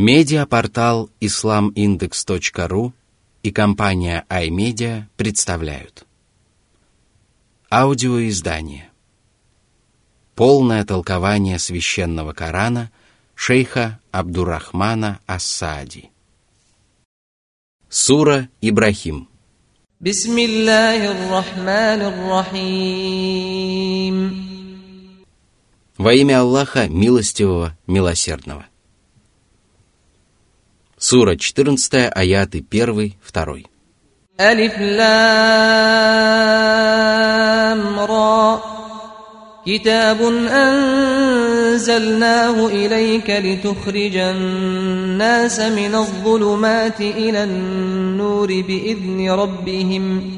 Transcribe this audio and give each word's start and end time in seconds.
Медиапортал 0.00 1.10
islamindex.ru 1.20 2.92
и 3.42 3.50
компания 3.50 4.24
iMedia 4.28 5.06
представляют. 5.16 6.06
Аудиоиздание. 7.68 8.90
Полное 10.36 10.84
толкование 10.84 11.58
священного 11.58 12.32
Корана 12.32 12.92
шейха 13.34 13.98
Абдурахмана 14.12 15.18
Ассади. 15.26 16.10
Сура 17.88 18.48
Ибрахим. 18.60 19.28
Во 25.98 26.14
имя 26.14 26.40
Аллаха 26.40 26.86
Милостивого, 26.86 27.76
Милосердного– 27.88 28.66
Сура 30.97 31.35
14, 31.35 32.11
аяты 32.15 32.63
1, 32.71 33.15
2. 33.23 33.65
ألف 34.39 34.79
لام 34.79 34.99
را 37.99 38.61
كتاب 39.67 40.21
أنزلناه 40.51 41.67
إليك 42.67 43.29
لتخرج 43.29 44.17
الناس 44.17 45.59
من 45.59 45.95
الظلمات 45.95 47.01
إلى 47.01 47.43
النور 47.43 48.61
بإذن 48.61 49.29
ربهم 49.29 50.31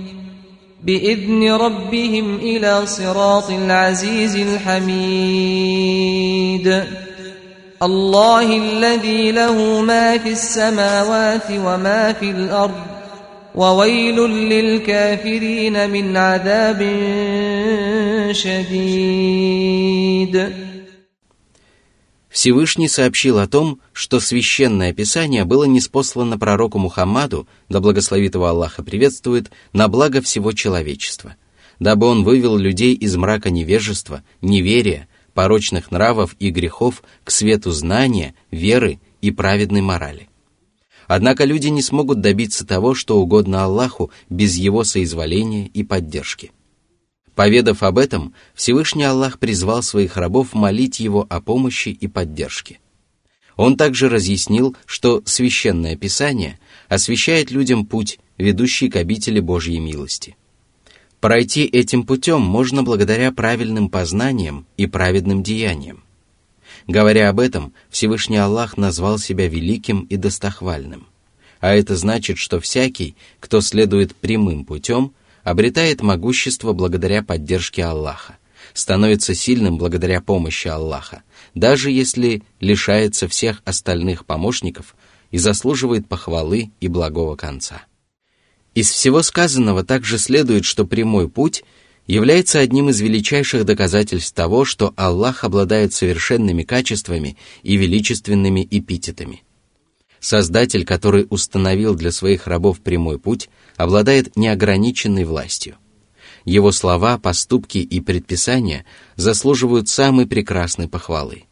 بإذن 0.84 1.52
ربهم 1.52 2.36
إلى 2.36 2.86
صراط 2.86 3.50
العزيز 3.50 4.36
الحميد 4.36 5.96
الله 7.84 8.58
الذي 8.58 9.32
له 9.32 9.82
ما 9.82 10.18
في 10.18 10.32
السماوات 10.32 11.52
وما 11.52 12.14
في 12.14 12.32
الأرض 12.32 12.96
وويل 13.56 14.16
للكافرين 14.30 15.90
من 15.90 16.18
عذاب 16.18 16.82
شديد 18.32 19.56
Всевышний 22.36 22.90
сообщил 22.90 23.40
о 23.40 23.48
том, 23.48 23.80
что 23.94 24.20
священное 24.20 24.92
писание 24.92 25.46
было 25.46 25.64
неспослано 25.64 26.38
пророку 26.38 26.78
Мухаммаду, 26.78 27.48
да 27.70 27.80
благословит 27.80 28.36
его 28.36 28.48
Аллаха 28.48 28.84
приветствует, 28.84 29.52
на 29.72 29.88
благо 29.88 30.22
всего 30.22 30.52
человечества, 30.52 31.38
дабы 31.80 32.08
он 32.08 32.26
вывел 32.26 32.58
людей 32.58 32.94
из 32.94 33.16
мрака 33.16 33.52
невежества, 33.52 34.22
неверия, 34.42 35.08
порочных 35.33 35.91
нравов 35.91 36.37
и 36.39 36.51
грехов 36.51 37.03
к 37.25 37.31
свету 37.31 37.71
знания, 37.71 38.35
веры 38.51 39.01
и 39.21 39.31
праведной 39.31 39.81
морали. 39.81 40.29
Однако 41.07 41.45
люди 41.45 41.69
не 41.69 41.83
смогут 41.83 42.21
добиться 42.21 42.67
того, 42.67 42.95
что 42.95 43.19
угодно 43.19 43.65
Аллаху, 43.65 44.13
без 44.29 44.55
его 44.57 44.85
соизволения 44.85 45.67
и 45.67 45.83
поддержки. 45.83 46.53
Поведав 47.35 47.83
об 47.83 47.99
этом, 47.99 48.35
Всевышний 48.55 49.05
Аллах 49.05 49.39
призвал 49.39 49.83
своих 49.83 50.17
рабов 50.17 50.53
молить 50.53 51.01
его 51.01 51.27
о 51.29 51.41
помощи 51.41 51.89
и 51.89 52.07
поддержке. 52.07 52.79
Он 53.57 53.77
также 53.77 54.09
разъяснил, 54.09 54.77
что 54.87 55.23
Священное 55.25 55.97
Писание 55.97 56.59
освещает 56.89 57.51
людям 57.51 57.87
путь, 57.87 58.19
ведущий 58.39 58.89
к 58.89 58.97
обители 58.97 59.41
Божьей 59.41 59.81
милости. 59.81 60.37
Пройти 61.21 61.65
этим 61.65 62.05
путем 62.05 62.41
можно 62.41 62.83
благодаря 62.83 63.31
правильным 63.31 63.91
познаниям 63.91 64.67
и 64.79 64.87
праведным 64.87 65.43
деяниям. 65.43 66.03
Говоря 66.87 67.29
об 67.29 67.41
этом, 67.41 67.75
Всевышний 67.91 68.39
Аллах 68.39 68.79
назвал 68.79 69.19
себя 69.19 69.47
великим 69.47 70.01
и 70.05 70.17
достохвальным. 70.17 71.07
А 71.61 71.75
это 71.75 71.95
значит, 71.95 72.39
что 72.39 72.59
всякий, 72.59 73.17
кто 73.39 73.61
следует 73.61 74.17
прямым 74.17 74.65
путем, 74.65 75.13
обретает 75.45 76.01
могущество 76.01 76.73
благодаря 76.73 77.23
поддержке 77.23 77.85
Аллаха, 77.85 78.39
становится 78.73 79.35
сильным 79.35 79.77
благодаря 79.77 80.23
помощи 80.23 80.69
Аллаха, 80.69 81.23
даже 81.55 81.91
если 81.91 82.43
лишается 82.61 83.29
всех 83.29 83.61
остальных 83.67 84.25
помощников 84.25 84.97
и 85.31 85.37
заслуживает 85.37 86.09
похвалы 86.09 86.71
и 86.81 86.89
благого 86.89 87.37
конца. 87.37 87.83
Из 88.75 88.89
всего 88.89 89.23
сказанного 89.23 89.85
также 89.85 90.19
следует, 90.19 90.65
что 90.65 90.87
прямой 90.87 91.29
путь 91.29 91.65
является 92.07 92.61
одним 92.61 92.91
из 92.91 93.01
величайших 93.01 93.65
доказательств 93.65 94.35
того, 94.35 94.65
что 94.65 94.93
Аллах 94.97 95.45
обладает 95.45 95.93
совершенными 95.93 96.63
качествами 96.63 97.37
и 97.63 97.77
величественными 97.77 98.67
эпитетами. 98.71 99.43
Создатель, 100.21 100.85
который 100.85 101.27
установил 101.31 101.95
для 101.95 102.13
своих 102.13 102.47
рабов 102.47 102.81
прямой 102.81 103.19
путь, 103.19 103.49
обладает 103.77 104.37
неограниченной 104.37 105.25
властью. 105.25 105.77
Его 106.45 106.73
слова, 106.73 107.19
поступки 107.19 107.79
и 107.79 108.01
предписания 108.01 108.85
заслуживают 109.17 109.89
самой 109.89 110.27
прекрасной 110.27 110.89
похвалы– 110.89 111.45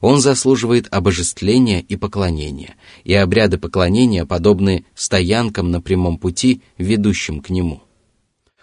он 0.00 0.20
заслуживает 0.20 0.88
обожествления 0.90 1.80
и 1.80 1.96
поклонения, 1.96 2.76
и 3.04 3.14
обряды 3.14 3.58
поклонения 3.58 4.24
подобны 4.24 4.84
стоянкам 4.94 5.70
на 5.70 5.80
прямом 5.80 6.18
пути, 6.18 6.62
ведущим 6.78 7.40
к 7.40 7.50
нему. 7.50 7.82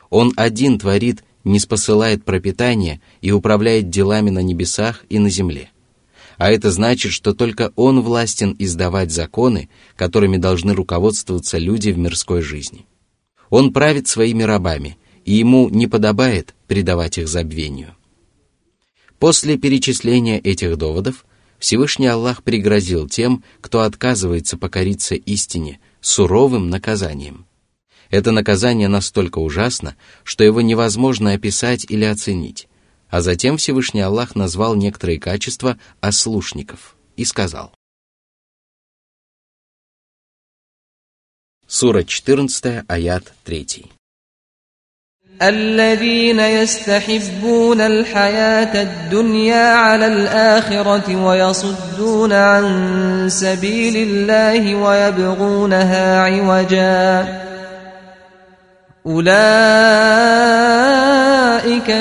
Он 0.10 0.32
один 0.36 0.78
творит, 0.78 1.24
не 1.44 1.60
спосылает 1.60 2.24
пропитание 2.24 3.02
и 3.22 3.32
управляет 3.32 3.90
делами 3.90 4.30
на 4.30 4.40
небесах 4.40 5.06
и 5.10 5.20
на 5.20 5.30
земле. 5.30 5.70
А 6.38 6.52
это 6.52 6.72
значит, 6.72 7.12
что 7.12 7.34
только 7.34 7.72
он 7.76 8.02
властен 8.02 8.56
издавать 8.58 9.12
законы, 9.12 9.70
которыми 9.96 10.38
должны 10.38 10.74
руководствоваться 10.74 11.58
люди 11.58 11.90
в 11.90 11.98
мирской 11.98 12.42
жизни. 12.42 12.86
Он 13.50 13.72
правит 13.72 14.08
своими 14.08 14.44
рабами, 14.44 14.98
и 15.26 15.34
ему 15.34 15.70
не 15.70 15.88
подобает 15.88 16.56
предавать 16.68 17.18
их 17.18 17.28
забвению. 17.28 17.96
После 19.24 19.58
перечисления 19.58 20.38
этих 20.38 20.78
доводов 20.78 21.26
Всевышний 21.58 22.08
Аллах 22.08 22.44
пригрозил 22.44 23.08
тем, 23.08 23.42
кто 23.62 23.84
отказывается 23.84 24.58
покориться 24.58 25.16
истине, 25.16 25.80
суровым 26.02 26.70
наказанием. 26.70 27.46
Это 28.10 28.32
наказание 28.32 28.90
настолько 28.90 29.40
ужасно, 29.40 29.96
что 30.26 30.44
его 30.44 30.60
невозможно 30.60 31.32
описать 31.32 31.86
или 31.90 32.04
оценить. 32.04 32.68
А 33.08 33.22
затем 33.22 33.56
Всевышний 33.56 34.02
Аллах 34.02 34.36
назвал 34.36 34.76
некоторые 34.76 35.22
качества 35.22 35.80
ослушников 36.02 36.98
и 37.16 37.24
сказал. 37.24 37.74
Сура 41.66 42.04
14, 42.04 42.84
аят 42.90 43.34
3. 43.46 43.93
الذين 45.43 46.41
يستحبون 46.41 47.81
الحياة 47.81 48.83
الدنيا 48.83 49.75
على 49.75 50.07
الآخرة 50.07 51.17
ويصدون 51.25 52.33
عن 52.33 53.29
سبيل 53.31 53.97
الله 53.97 54.75
ويبغونها 54.75 56.21
عوجا 56.23 57.39
أولئك 59.07 59.39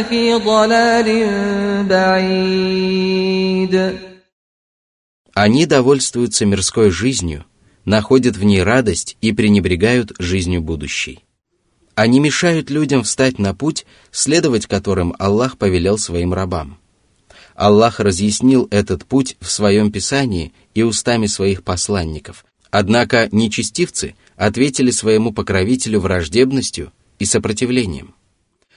في 0.10 0.34
ضلال 0.34 1.28
بعيد 1.90 3.28
Они 5.36 5.68
довольствуются 5.68 6.48
мирской 6.48 6.90
жизнью, 6.90 7.46
находят 7.86 8.38
в 8.38 8.44
ней 8.44 8.64
радость 8.64 9.18
и 9.22 9.32
пренебрегают 9.32 10.14
жизнью 10.18 10.64
будущей. 10.64 11.28
Они 11.95 12.21
мешают 12.21 12.71
людям 12.71 13.03
встать 13.03 13.39
на 13.39 13.55
путь, 13.55 13.85
следовать 14.11 14.67
которым 14.67 15.15
Аллах 15.19 15.59
повелел 15.59 15.99
своим 15.99 16.33
рабам. 16.33 16.79
Аллах 17.55 18.01
разъяснил 18.01 18.67
этот 18.71 19.05
путь 19.05 19.37
в 19.41 19.51
своем 19.51 19.93
Писании 19.93 20.53
и 20.75 20.83
устами 20.83 21.27
своих 21.27 21.63
посланников. 21.63 22.47
Однако 22.71 23.29
нечестивцы 23.31 24.15
ответили 24.37 24.91
своему 24.91 25.33
покровителю 25.33 26.01
враждебностью 26.01 26.93
и 27.19 27.27
сопротивлением. 27.27 28.15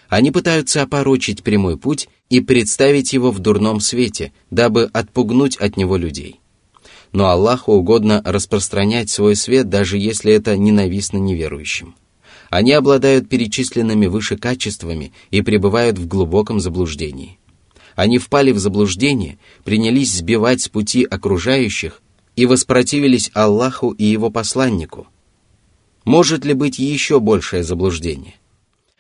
Они 0.10 0.32
пытаются 0.32 0.82
опорочить 0.82 1.42
прямой 1.42 1.78
путь 1.78 2.10
и 2.30 2.42
представить 2.42 3.14
его 3.14 3.32
в 3.32 3.40
дурном 3.40 3.80
свете, 3.80 4.34
дабы 4.52 4.90
отпугнуть 4.92 5.56
от 5.56 5.78
него 5.78 5.96
людей. 5.96 6.42
Но 7.14 7.28
Аллаху 7.28 7.72
угодно 7.72 8.22
распространять 8.26 9.10
свой 9.10 9.38
свет, 9.38 9.70
даже 9.70 9.98
если 9.98 10.34
это 10.34 10.58
ненавистно 10.58 11.18
неверующим. 11.18 11.96
Они 12.50 12.72
обладают 12.74 13.30
перечисленными 13.30 14.08
выше 14.08 14.38
качествами 14.38 15.14
и 15.32 15.42
пребывают 15.42 15.98
в 15.98 16.08
глубоком 16.08 16.60
заблуждении. 16.60 17.40
Они 17.96 18.18
впали 18.18 18.52
в 18.52 18.60
заблуждение, 18.60 19.40
принялись 19.64 20.14
сбивать 20.14 20.62
с 20.62 20.70
пути 20.70 21.06
окружающих 21.06 22.02
и 22.36 22.46
воспротивились 22.46 23.32
Аллаху 23.34 23.92
и 23.92 24.04
его 24.04 24.30
посланнику. 24.30 25.08
Может 26.04 26.46
ли 26.46 26.54
быть 26.54 26.78
еще 26.78 27.20
большее 27.20 27.64
заблуждение? 27.64 28.36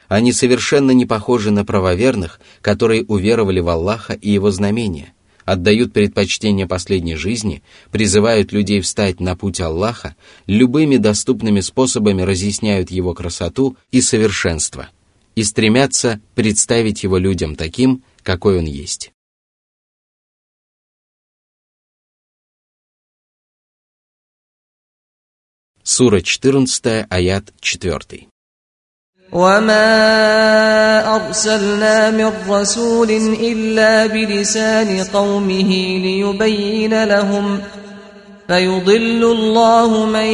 Они 0.07 0.31
совершенно 0.31 0.92
не 0.92 1.06
похожи 1.06 1.51
на 1.51 1.65
правоверных, 1.65 2.39
которые 2.62 3.03
уверовали 3.06 3.59
в 3.59 3.69
Аллаха 3.69 4.13
и 4.13 4.30
его 4.30 4.51
знамения, 4.51 5.13
отдают 5.45 5.94
предпочтение 5.94 6.68
последней 6.68 7.15
жизни, 7.15 7.63
призывают 7.92 8.51
людей 8.51 8.81
встать 8.81 9.19
на 9.19 9.36
путь 9.36 9.62
Аллаха, 9.62 10.15
любыми 10.47 10.97
доступными 10.97 11.62
способами 11.62 12.24
разъясняют 12.24 12.92
его 12.92 13.13
красоту 13.13 13.77
и 13.92 14.01
совершенство 14.01 14.89
и 15.36 15.44
стремятся 15.44 16.21
представить 16.33 17.03
его 17.03 17.18
людям 17.18 17.56
таким, 17.56 18.03
какой 18.24 18.57
он 18.57 18.65
есть. 18.65 19.12
Сура 25.83 26.21
14, 26.21 27.06
аят 27.09 27.53
4. 27.59 28.27
وما 29.32 29.87
أرسلنا 31.17 32.11
من 32.11 32.32
رسول 32.49 33.11
إلا 33.40 34.06
بلسان 34.06 35.05
قومه 35.05 35.70
ليبين 36.02 37.05
لهم 37.05 37.61
فيضل 38.49 39.25
الله 39.25 40.06
من 40.06 40.26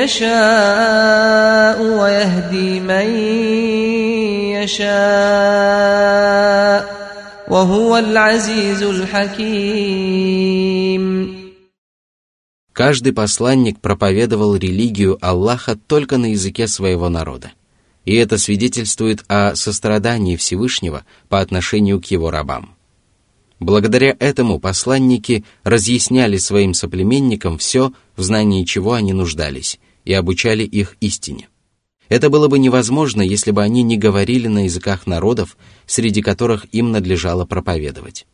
يشاء 0.00 1.82
ويهدي 1.82 2.80
من 2.80 3.16
يشاء 4.64 4.92
وهو 7.48 7.96
العزيز 7.98 8.82
الحكيم 8.82 10.22
Каждый 12.74 13.12
посланник 13.12 13.80
проповедовал 13.82 14.56
религию 14.56 15.18
Аллаха 15.20 15.76
только 15.76 16.16
на 16.16 16.30
языке 16.32 16.66
своего 16.66 17.10
народа 17.10 17.52
И 18.07 18.15
это 18.15 18.37
свидетельствует 18.37 19.25
о 19.27 19.53
сострадании 19.55 20.37
Всевышнего 20.37 21.03
по 21.27 21.41
отношению 21.41 22.01
к 22.01 22.05
его 22.05 22.31
рабам. 22.31 22.73
Благодаря 23.59 24.15
этому 24.17 24.61
посланники 24.61 25.43
разъясняли 25.63 26.37
своим 26.37 26.73
соплеменникам 26.73 27.57
все, 27.57 27.91
в 28.15 28.23
знании 28.23 28.63
чего 28.63 28.93
они 28.93 29.11
нуждались, 29.11 29.77
и 30.05 30.13
обучали 30.13 30.63
их 30.63 30.95
истине. 31.01 31.49
Это 32.07 32.29
было 32.29 32.47
бы 32.47 32.59
невозможно, 32.59 33.21
если 33.21 33.51
бы 33.51 33.61
они 33.61 33.83
не 33.83 33.97
говорили 33.97 34.47
на 34.47 34.63
языках 34.63 35.05
народов, 35.05 35.57
среди 35.85 36.21
которых 36.21 36.65
им 36.71 36.93
надлежало 36.93 37.43
проповедовать. 37.43 38.25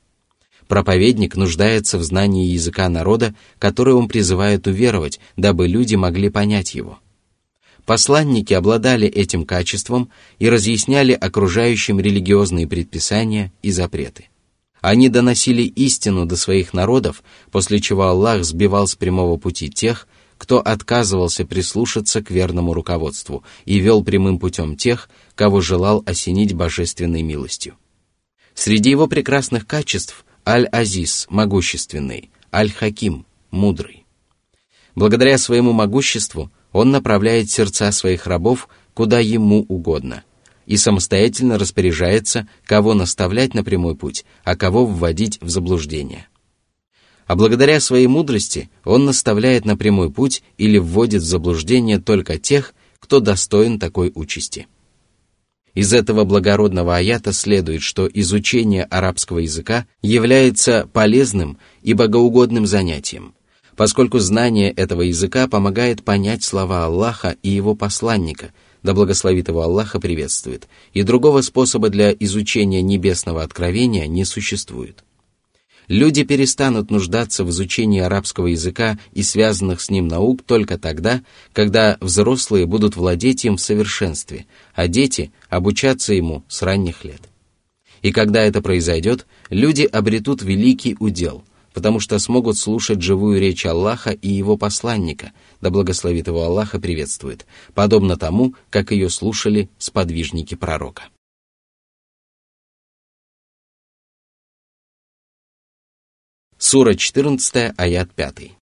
Проповедник 0.68 1.36
нуждается 1.36 1.98
в 1.98 2.04
знании 2.04 2.46
языка 2.46 2.90
народа, 2.90 3.34
который 3.58 3.96
он 3.96 4.08
призывает 4.08 4.68
уверовать, 4.68 5.20
дабы 5.36 5.68
люди 5.68 5.96
могли 5.96 6.30
понять 6.30 6.76
его. 6.76 7.00
Посланники 7.86 8.54
обладали 8.54 9.08
этим 9.08 9.46
качеством 9.46 10.10
и 10.40 10.50
разъясняли 10.50 11.12
окружающим 11.12 12.00
религиозные 12.00 12.68
предписания 12.68 13.52
и 13.62 13.72
запреты. 13.72 14.30
Они 14.80 15.10
доносили 15.10 15.64
истину 15.64 16.26
до 16.26 16.36
своих 16.36 16.74
народов, 16.74 17.24
после 17.52 17.80
чего 17.80 18.04
Аллах 18.04 18.44
сбивал 18.44 18.88
с 18.88 18.96
прямого 18.96 19.38
пути 19.38 19.70
тех, 19.70 20.08
кто 20.38 20.60
отказывался 20.60 21.46
прислушаться 21.46 22.22
к 22.22 22.32
верному 22.32 22.74
руководству 22.74 23.44
и 23.66 23.80
вел 23.80 24.04
прямым 24.04 24.40
путем 24.40 24.76
тех, 24.76 25.10
кого 25.36 25.62
желал 25.62 26.04
осенить 26.06 26.54
божественной 26.54 27.22
милостью. 27.22 27.76
Среди 28.54 28.90
его 28.90 29.08
прекрасных 29.08 29.66
качеств 29.66 30.26
Аль-Азиз– 30.46 31.28
могущественный, 31.30 32.30
Аль-Хаким– 32.54 33.26
мудрый. 33.52 34.06
Благодаря 34.96 35.38
своему 35.38 35.72
могуществу– 35.72 36.52
он 36.74 36.92
направляет 36.92 37.50
сердца 37.50 37.92
своих 37.92 38.28
рабов 38.28 38.68
куда 38.94 39.20
ему 39.20 39.66
угодно 39.70 40.24
и 40.66 40.78
самостоятельно 40.78 41.58
распоряжается, 41.58 42.48
кого 42.66 42.94
наставлять 42.94 43.54
на 43.54 43.64
прямой 43.64 43.96
путь, 43.96 44.26
а 44.44 44.56
кого 44.56 44.86
вводить 44.86 45.38
в 45.42 45.50
заблуждение. 45.50 46.28
А 47.26 47.36
благодаря 47.36 47.80
своей 47.80 48.08
мудрости 48.08 48.70
он 48.86 49.06
наставляет 49.06 49.66
на 49.66 49.76
прямой 49.76 50.10
путь 50.10 50.42
или 50.58 50.78
вводит 50.78 51.22
в 51.22 51.26
заблуждение 51.26 52.00
только 52.00 52.38
тех, 52.38 52.74
кто 53.00 53.20
достоин 53.20 53.80
такой 53.80 54.12
участи. 54.16 54.68
Из 55.74 55.92
этого 55.92 56.24
благородного 56.24 56.96
аята 56.96 57.34
следует, 57.34 57.82
что 57.82 58.08
изучение 58.08 58.84
арабского 58.86 59.40
языка 59.40 59.86
является 60.02 60.88
полезным 60.94 61.58
и 61.82 61.94
богоугодным 61.94 62.68
занятием– 62.68 63.34
поскольку 63.76 64.20
знание 64.20 64.72
этого 64.72 65.02
языка 65.02 65.48
помогает 65.48 66.04
понять 66.04 66.44
слова 66.44 66.86
Аллаха 66.86 67.36
и 67.42 67.50
его 67.50 67.76
посланника, 67.76 68.54
да 68.84 68.94
благословит 68.94 69.48
его 69.48 69.62
Аллаха 69.62 70.00
приветствует, 70.00 70.68
и 70.94 71.04
другого 71.04 71.42
способа 71.42 71.90
для 71.90 72.12
изучения 72.12 72.82
небесного 72.82 73.44
откровения 73.44 74.08
не 74.08 74.26
существует. 74.26 75.04
Люди 75.90 76.24
перестанут 76.24 76.92
нуждаться 76.92 77.44
в 77.44 77.50
изучении 77.50 78.00
арабского 78.00 78.48
языка 78.48 78.98
и 79.12 79.22
связанных 79.22 79.82
с 79.82 79.90
ним 79.90 80.08
наук 80.08 80.42
только 80.46 80.78
тогда, 80.78 81.22
когда 81.52 81.98
взрослые 82.00 82.66
будут 82.66 82.96
владеть 82.96 83.44
им 83.44 83.58
в 83.58 83.62
совершенстве, 83.62 84.46
а 84.74 84.88
дети 84.88 85.34
обучаться 85.50 86.14
ему 86.14 86.44
с 86.48 86.62
ранних 86.62 87.04
лет. 87.04 87.22
И 88.02 88.12
когда 88.12 88.44
это 88.44 88.62
произойдет, 88.62 89.26
люди 89.50 89.84
обретут 89.84 90.42
великий 90.42 90.96
удел– 91.00 91.44
потому 91.74 92.00
что 92.00 92.20
смогут 92.20 92.58
слушать 92.58 93.02
живую 93.02 93.40
речь 93.40 93.66
Аллаха 93.66 94.12
и 94.12 94.30
его 94.30 94.58
посланника, 94.58 95.34
да 95.62 95.70
благословит 95.70 96.28
его 96.28 96.44
Аллаха 96.44 96.80
приветствует, 96.80 97.46
подобно 97.74 98.18
тому, 98.18 98.56
как 98.70 98.92
ее 98.92 99.10
слушали 99.10 99.70
сподвижники 99.78 100.56
пророка. 100.56 101.04
Сура 106.58 106.96
14, 106.96 107.74
аят 107.78 108.14
5. 108.14 108.63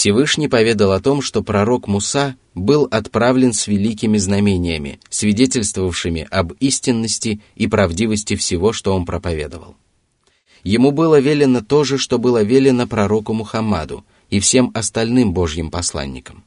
Всевышний 0.00 0.48
поведал 0.48 0.92
о 0.92 1.00
том, 1.00 1.20
что 1.20 1.42
пророк 1.42 1.86
Муса 1.86 2.34
был 2.54 2.88
отправлен 2.90 3.52
с 3.52 3.66
великими 3.66 4.16
знамениями, 4.16 4.98
свидетельствовавшими 5.10 6.26
об 6.30 6.54
истинности 6.54 7.42
и 7.54 7.66
правдивости 7.66 8.34
всего, 8.34 8.72
что 8.72 8.94
он 8.94 9.04
проповедовал. 9.04 9.76
Ему 10.64 10.90
было 10.90 11.20
велено 11.20 11.60
то 11.60 11.84
же, 11.84 11.98
что 11.98 12.18
было 12.18 12.42
велено 12.42 12.86
пророку 12.86 13.34
Мухаммаду 13.34 14.06
и 14.30 14.40
всем 14.40 14.70
остальным 14.72 15.34
Божьим 15.34 15.70
посланникам. 15.70 16.44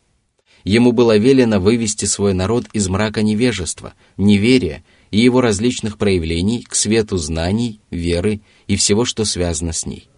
Ему 0.63 0.91
было 0.91 1.15
велено 1.15 1.59
вывести 1.59 2.05
свой 2.05 2.33
народ 2.33 2.65
из 2.73 2.89
мрака 2.89 3.21
невежества, 3.21 3.93
неверия 4.17 4.83
и 5.11 5.19
его 5.19 5.41
различных 5.41 5.99
проявлений 5.99 6.63
к 6.63 6.73
свету 6.73 7.17
знаний, 7.17 7.79
веры 7.91 8.41
и 8.65 8.77
всего, 8.77 9.05
что 9.05 9.25
связано 9.25 9.73
с 9.73 9.85
ней. 9.85 10.09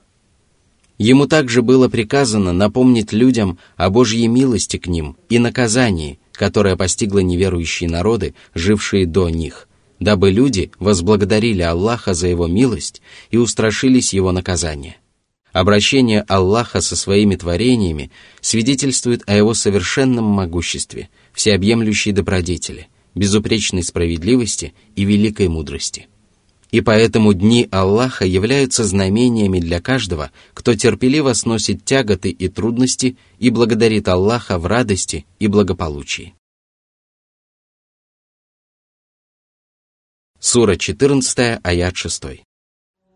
Ему 0.97 1.27
также 1.27 1.61
было 1.61 1.89
приказано 1.89 2.53
напомнить 2.53 3.11
людям 3.11 3.59
о 3.75 3.89
Божьей 3.89 4.27
милости 4.27 4.77
к 4.77 4.87
ним 4.87 5.17
и 5.27 5.39
наказании, 5.39 6.19
которое 6.31 6.77
постигло 6.77 7.19
неверующие 7.19 7.89
народы, 7.89 8.33
жившие 8.53 9.05
до 9.05 9.29
них, 9.29 9.67
дабы 9.99 10.31
люди 10.31 10.71
возблагодарили 10.79 11.61
Аллаха 11.61 12.13
за 12.13 12.27
его 12.27 12.47
милость 12.47 13.01
и 13.29 13.37
устрашились 13.37 14.13
его 14.13 14.31
наказания. 14.31 14.97
Обращение 15.51 16.21
Аллаха 16.27 16.81
со 16.81 16.95
своими 16.95 17.35
творениями 17.35 18.11
свидетельствует 18.41 19.23
о 19.25 19.35
его 19.35 19.53
совершенном 19.53 20.25
могуществе, 20.25 21.09
всеобъемлющей 21.33 22.11
добродетели, 22.11 22.87
безупречной 23.15 23.83
справедливости 23.83 24.73
и 24.95 25.03
великой 25.03 25.49
мудрости– 25.49 26.07
и 26.75 26.81
поэтому 26.81 27.33
дни 27.33 27.69
Аллаха 27.71 28.25
являются 28.25 28.83
знамениями 28.83 29.61
для 29.61 29.79
каждого, 29.79 30.31
кто 30.53 30.75
терпеливо 30.75 31.31
сносит 31.31 31.85
тяготы 31.85 32.29
и 32.29 32.49
трудности 32.49 33.15
и 33.39 33.49
благодарит 33.49 34.09
Аллаха 34.09 34.59
в 34.59 34.65
радости 34.65 35.25
и 35.39 35.47
благополучии. 35.47 36.35
Сура 40.37 40.75
14, 40.75 41.61
аят 41.63 41.95
6. 41.95 42.44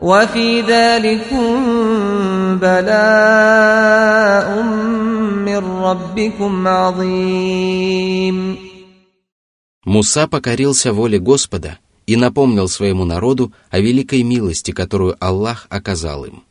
وفي 0.00 0.60
ذلكم 0.60 1.48
بلاء 2.58 4.62
من 5.46 5.82
ربكم 5.82 6.68
عظيم 6.68 8.56
Муса 9.86 10.26
покорился 10.26 10.92
воле 10.92 11.20
Господа 11.20 11.78
и 12.06 12.16
напомнил 12.16 12.68
своему 12.68 13.04
народу 13.04 13.52
о 13.70 13.78
великой 13.78 14.24
милости, 14.24 14.72
которую 14.72 15.16
Аллах 15.20 15.66
оказал 15.70 16.24
им. 16.24 16.42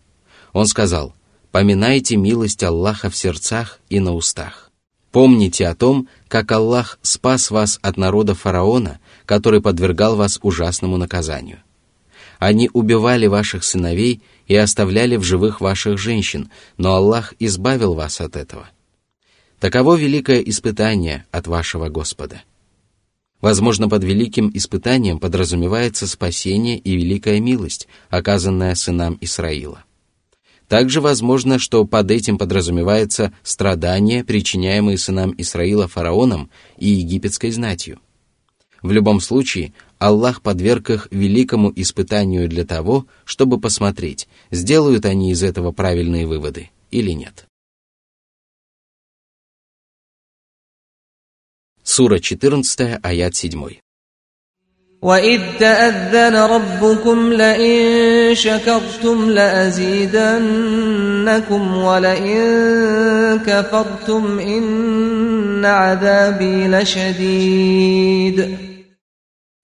Он 0.53 0.65
сказал, 0.65 1.13
«Поминайте 1.51 2.15
милость 2.15 2.63
Аллаха 2.63 3.09
в 3.09 3.15
сердцах 3.15 3.79
и 3.89 3.99
на 3.99 4.13
устах. 4.13 4.71
Помните 5.11 5.67
о 5.67 5.75
том, 5.75 6.07
как 6.27 6.51
Аллах 6.51 6.97
спас 7.01 7.51
вас 7.51 7.79
от 7.81 7.97
народа 7.97 8.35
фараона, 8.35 8.99
который 9.25 9.61
подвергал 9.61 10.15
вас 10.15 10.39
ужасному 10.41 10.97
наказанию. 10.97 11.59
Они 12.40 12.70
убивали 12.72 13.26
ваших 13.26 13.62
сыновей 13.62 14.22
и 14.48 14.56
оставляли 14.56 15.16
в 15.16 15.22
живых 15.22 15.60
ваших 15.60 15.98
женщин, 15.98 16.50
но 16.78 16.94
Аллах 16.94 17.34
избавил 17.38 17.92
вас 17.92 18.18
от 18.22 18.34
этого. 18.34 18.70
Таково 19.60 19.96
великое 19.96 20.40
испытание 20.40 21.26
от 21.32 21.46
вашего 21.46 21.90
Господа. 21.90 22.42
Возможно, 23.42 23.90
под 23.90 24.04
великим 24.04 24.50
испытанием 24.54 25.18
подразумевается 25.18 26.06
спасение 26.06 26.78
и 26.78 26.96
великая 26.96 27.40
милость, 27.40 27.88
оказанная 28.08 28.74
сынам 28.74 29.18
Исраила. 29.20 29.84
Также 30.66 31.02
возможно, 31.02 31.58
что 31.58 31.84
под 31.84 32.10
этим 32.10 32.38
подразумевается 32.38 33.34
страдания, 33.42 34.24
причиняемые 34.24 34.96
сынам 34.96 35.34
Исраила 35.36 35.88
фараоном 35.88 36.48
и 36.78 36.88
египетской 36.88 37.50
знатью. 37.50 37.98
В 38.80 38.92
любом 38.92 39.20
случае, 39.20 39.74
Аллах 39.99 40.41
подверг 40.41 40.89
их 40.89 41.07
великому 41.11 41.71
испытанию 41.75 42.49
для 42.49 42.65
того, 42.65 43.07
чтобы 43.23 43.59
посмотреть, 43.59 44.27
сделают 44.51 45.05
они 45.05 45.31
из 45.31 45.41
этого 45.41 45.71
правильные 45.71 46.27
выводы 46.27 46.69
или 46.91 47.11
нет. 47.11 47.45
Сура 51.83 52.19
14, 52.19 52.99
аят 53.01 53.35
7. 53.35 53.79
وإذ 55.01 55.41
تأذن 55.59 56.35
ربكم 56.35 57.33
لئن 57.33 58.35
شكرتم 58.35 59.29
لأزيدنكم 59.29 60.43
ولئن 61.77 63.39
كفرتم 63.45 64.39
إن 64.39 65.65
عذابي 65.65 66.67
لشديد 66.67 68.57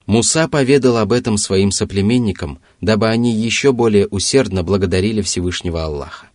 Муса 0.07 0.49
поведал 0.49 0.97
об 0.97 1.13
этом 1.13 1.37
своим 1.37 1.71
соплеменникам, 1.71 2.61
дабы 2.81 3.09
они 3.09 3.35
еще 3.35 3.73
более 3.73 4.07
усердно 4.07 4.63
благодарили 4.63 5.21
Всевышнего 5.21 5.85
Аллаха. 5.85 6.27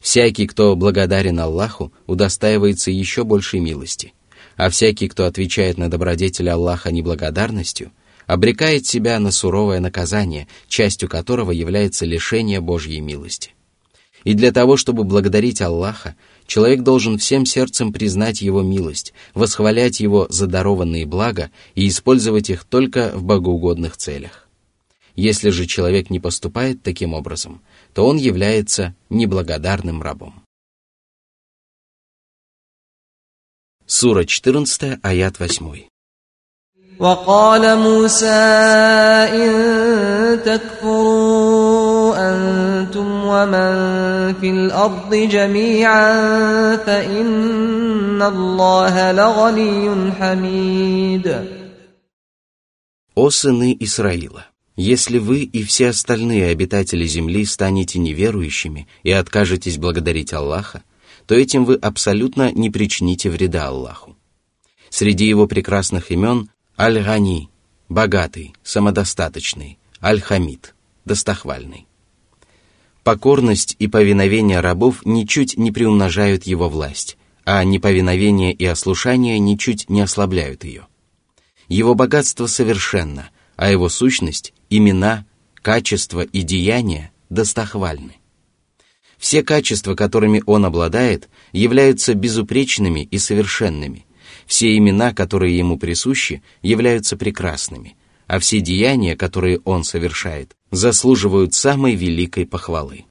Всякий, 0.00 0.46
кто 0.46 0.74
благодарен 0.74 1.38
Аллаху, 1.38 1.92
удостаивается 2.06 2.90
еще 2.90 3.24
большей 3.24 3.60
милости 3.60 4.14
а 4.58 4.70
всякий, 4.70 5.08
кто 5.08 5.24
отвечает 5.24 5.78
на 5.78 5.88
добродетель 5.88 6.50
Аллаха 6.50 6.90
неблагодарностью, 6.90 7.92
обрекает 8.26 8.86
себя 8.86 9.18
на 9.20 9.30
суровое 9.30 9.80
наказание, 9.80 10.48
частью 10.68 11.08
которого 11.08 11.52
является 11.52 12.04
лишение 12.04 12.60
Божьей 12.60 13.00
милости. 13.00 13.54
И 14.24 14.34
для 14.34 14.50
того, 14.50 14.76
чтобы 14.76 15.04
благодарить 15.04 15.62
Аллаха, 15.62 16.16
человек 16.47 16.81
должен 16.81 17.17
всем 17.17 17.45
сердцем 17.45 17.93
признать 17.93 18.41
Его 18.41 18.61
милость, 18.61 19.13
восхвалять 19.33 19.99
Его 19.99 20.27
за 20.29 20.47
дарованные 20.47 21.05
блага 21.05 21.51
и 21.75 21.87
использовать 21.87 22.49
их 22.49 22.63
только 22.63 23.11
в 23.13 23.23
богоугодных 23.23 23.97
целях. 23.97 24.47
Если 25.15 25.51
же 25.51 25.65
человек 25.65 26.09
не 26.09 26.19
поступает 26.19 26.81
таким 26.81 27.13
образом, 27.13 27.61
то 27.93 28.07
он 28.07 28.17
является 28.17 28.95
неблагодарным 29.09 30.01
рабом. 30.01 30.43
Сура 33.85 34.25
14, 34.25 34.99
аят 35.03 35.39
8. 35.39 35.87
وقال 36.99 37.77
موسى 37.77 38.25
إن 39.33 40.43
تكفروا 40.45 42.15
أنتم 42.29 43.16
ومن 43.27 44.33
في 44.41 44.49
الأرض 44.49 45.15
جميعا 45.15 46.11
فإن 46.77 48.21
الله 48.21 49.11
لغني 49.11 50.11
حميد 50.11 51.27
О 53.15 53.29
сыны 53.29 53.77
Исраила! 53.79 54.47
Если 54.75 55.19
вы 55.19 55.43
и 55.43 55.63
все 55.63 55.89
остальные 55.89 56.47
обитатели 56.47 57.05
земли 57.05 57.45
станете 57.45 57.99
неверующими 57.99 58.87
и 59.03 59.11
откажетесь 59.11 59.77
благодарить 59.77 60.33
Аллаха, 60.33 60.83
то 61.27 61.35
этим 61.35 61.63
вы 61.63 61.75
абсолютно 61.75 62.51
не 62.51 62.71
причините 62.71 63.29
вреда 63.29 63.67
Аллаху. 63.67 64.17
Среди 64.89 65.27
его 65.27 65.47
прекрасных 65.47 66.11
имен 66.11 66.49
Аль-Гани, 66.77 67.49
богатый, 67.87 68.55
самодостаточный, 68.63 69.77
Аль-Хамид, 70.01 70.73
достохвальный. 71.05 71.86
Покорность 73.08 73.74
и 73.78 73.88
повиновение 73.88 74.60
рабов 74.60 75.00
ничуть 75.06 75.56
не 75.56 75.72
приумножают 75.72 76.44
его 76.44 76.68
власть, 76.68 77.16
а 77.46 77.64
неповиновение 77.64 78.52
и 78.52 78.66
ослушание 78.66 79.38
ничуть 79.38 79.88
не 79.88 80.02
ослабляют 80.02 80.62
ее. 80.62 80.88
Его 81.68 81.94
богатство 81.94 82.46
совершенно, 82.46 83.30
а 83.56 83.70
его 83.70 83.88
сущность, 83.88 84.52
имена, 84.68 85.24
качества 85.54 86.20
и 86.20 86.42
деяния 86.42 87.10
достохвальны. 87.30 88.16
Все 89.16 89.42
качества, 89.42 89.94
которыми 89.94 90.42
он 90.44 90.66
обладает, 90.66 91.30
являются 91.52 92.12
безупречными 92.12 93.08
и 93.10 93.16
совершенными. 93.16 94.04
Все 94.44 94.76
имена, 94.76 95.14
которые 95.14 95.56
ему 95.56 95.78
присущи, 95.78 96.42
являются 96.60 97.16
прекрасными, 97.16 97.96
а 98.27 98.39
все 98.39 98.61
деяния, 98.61 99.15
которые 99.15 99.59
он 99.65 99.83
совершает, 99.83 100.55
заслуживают 100.71 101.53
самой 101.53 101.95
великой 101.95 102.45
похвалы. 102.45 103.05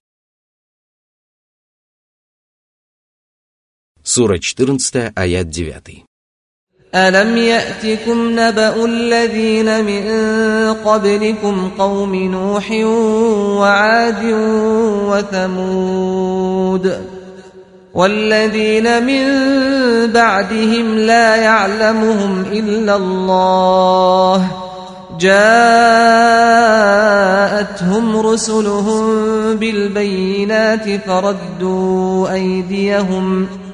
Сура 4.02 4.38
14, 4.38 5.12
аят 5.14 5.50
9. 5.50 6.04
ألم 6.94 7.36
يأتكم 7.36 8.30
نبأ 8.30 8.84
الذين 8.84 9.84
من 9.84 10.04
قبلكم 10.74 11.70
قوم 11.78 12.14
نوح 12.14 12.70
وعاد 13.60 14.24
وثمود 15.08 17.06
والذين 17.94 19.06
من 19.06 19.26
بعدهم 20.12 20.98
لا 20.98 21.36
يعلمهم 21.36 22.40
إلا 22.40 22.96
الله 22.96 24.65
جاءتهم 25.19 25.37
رسلهم 28.17 29.05
بالبينات 29.55 30.89
فردوا 31.07 32.33
أيديهم 32.33 33.45
ۖ 33.45 33.67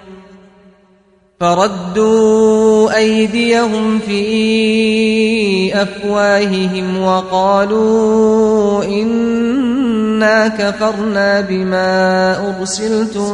فردوا 1.44 2.98
أيديهم 2.98 4.00
في 4.00 5.82
أفواههم 5.82 7.04
وقالوا 7.04 8.84
إنا 8.84 10.48
كفرنا 10.48 11.42
بما 11.42 12.58
أرسلتم 12.60 13.34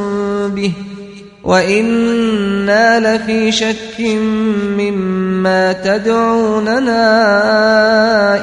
به 0.50 0.72
وإنا 1.49 3.01
لفي 3.01 3.53
شك 3.53 4.01
مما 4.81 5.73
تدعوننا 5.73 7.01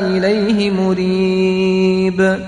إليه 0.08 0.72
مريب 0.72 2.40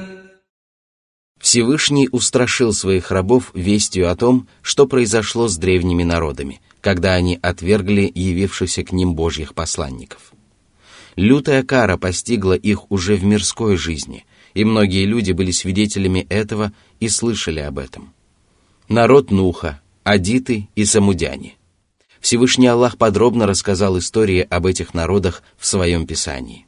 Всевышний 1.39 2.07
устрашил 2.09 2.71
своих 2.73 3.11
рабов 3.11 3.51
вестью 3.53 4.09
о 4.09 4.15
том, 4.15 4.47
что 4.61 4.87
произошло 4.87 5.49
с 5.49 5.57
древними 5.57 6.03
народами – 6.03 6.71
когда 6.83 7.13
они 7.13 7.39
отвергли 7.41 8.11
явившихся 8.13 8.83
к 8.83 8.91
ним 8.91 9.15
Божьих 9.15 9.55
посланников. 9.55 10.33
Лютая 11.15 11.63
кара 11.63 11.95
постигла 11.95 12.53
их 12.53 12.91
уже 12.91 13.15
в 13.15 13.23
мирской 13.23 13.77
жизни, 13.77 14.25
и 14.53 14.65
многие 14.65 15.05
люди 15.05 15.31
были 15.31 15.51
свидетелями 15.51 16.27
этого 16.29 16.73
и 16.99 17.07
слышали 17.07 17.61
об 17.61 17.79
этом. 17.79 18.13
Народ 18.89 19.31
Нуха, 19.31 19.81
Адиты 20.10 20.70
и 20.74 20.86
Самудяне. 20.86 21.56
Всевышний 22.18 22.66
Аллах 22.66 22.96
подробно 22.96 23.46
рассказал 23.46 23.98
истории 23.98 24.40
об 24.40 24.64
этих 24.64 24.94
народах 24.94 25.42
в 25.58 25.66
своем 25.66 26.06
Писании. 26.06 26.64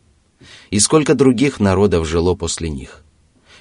И 0.68 0.78
сколько 0.78 1.14
других 1.14 1.58
народов 1.58 2.06
жило 2.06 2.34
после 2.34 2.68
них. 2.68 3.02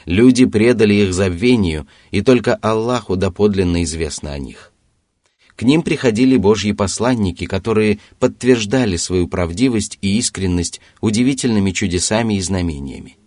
Люди 0.03 0.43
предали 0.43 0.95
их 0.95 1.13
забвению, 1.13 1.87
и 2.11 2.21
только 2.21 2.55
Аллаху 2.55 3.15
доподлинно 3.15 3.85
известно 3.85 4.33
о 4.33 4.37
них– 4.37 4.73
К 5.55 5.63
ним 5.63 5.81
приходили 5.81 6.37
Божьи 6.37 6.71
посланники, 6.71 7.45
которые 7.45 7.99
подтверждали 8.17 8.95
свою 8.95 9.27
правдивость 9.27 9.97
и 10.01 10.17
искренность 10.17 10.79
удивительными 11.01 11.71
чудесами 11.71 12.35
и 12.35 12.41
знамениями. 12.41 13.18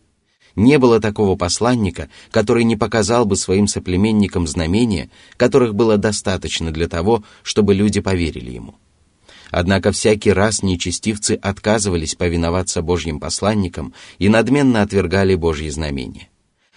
Не 0.54 0.78
было 0.78 1.00
такого 1.00 1.36
посланника, 1.36 2.08
который 2.30 2.64
не 2.64 2.76
показал 2.76 3.24
бы 3.24 3.36
своим 3.36 3.66
соплеменникам 3.66 4.46
знамения, 4.46 5.10
которых 5.36 5.74
было 5.74 5.96
достаточно 5.96 6.70
для 6.70 6.88
того, 6.88 7.24
чтобы 7.42 7.74
люди 7.74 8.00
поверили 8.00 8.50
ему. 8.50 8.74
Однако 9.50 9.92
всякий 9.92 10.32
раз 10.32 10.62
нечестивцы 10.62 11.32
отказывались 11.32 12.14
повиноваться 12.14 12.82
Божьим 12.82 13.20
посланникам 13.20 13.92
и 14.18 14.28
надменно 14.28 14.82
отвергали 14.82 15.34
Божьи 15.34 15.68
знамения. 15.68 16.28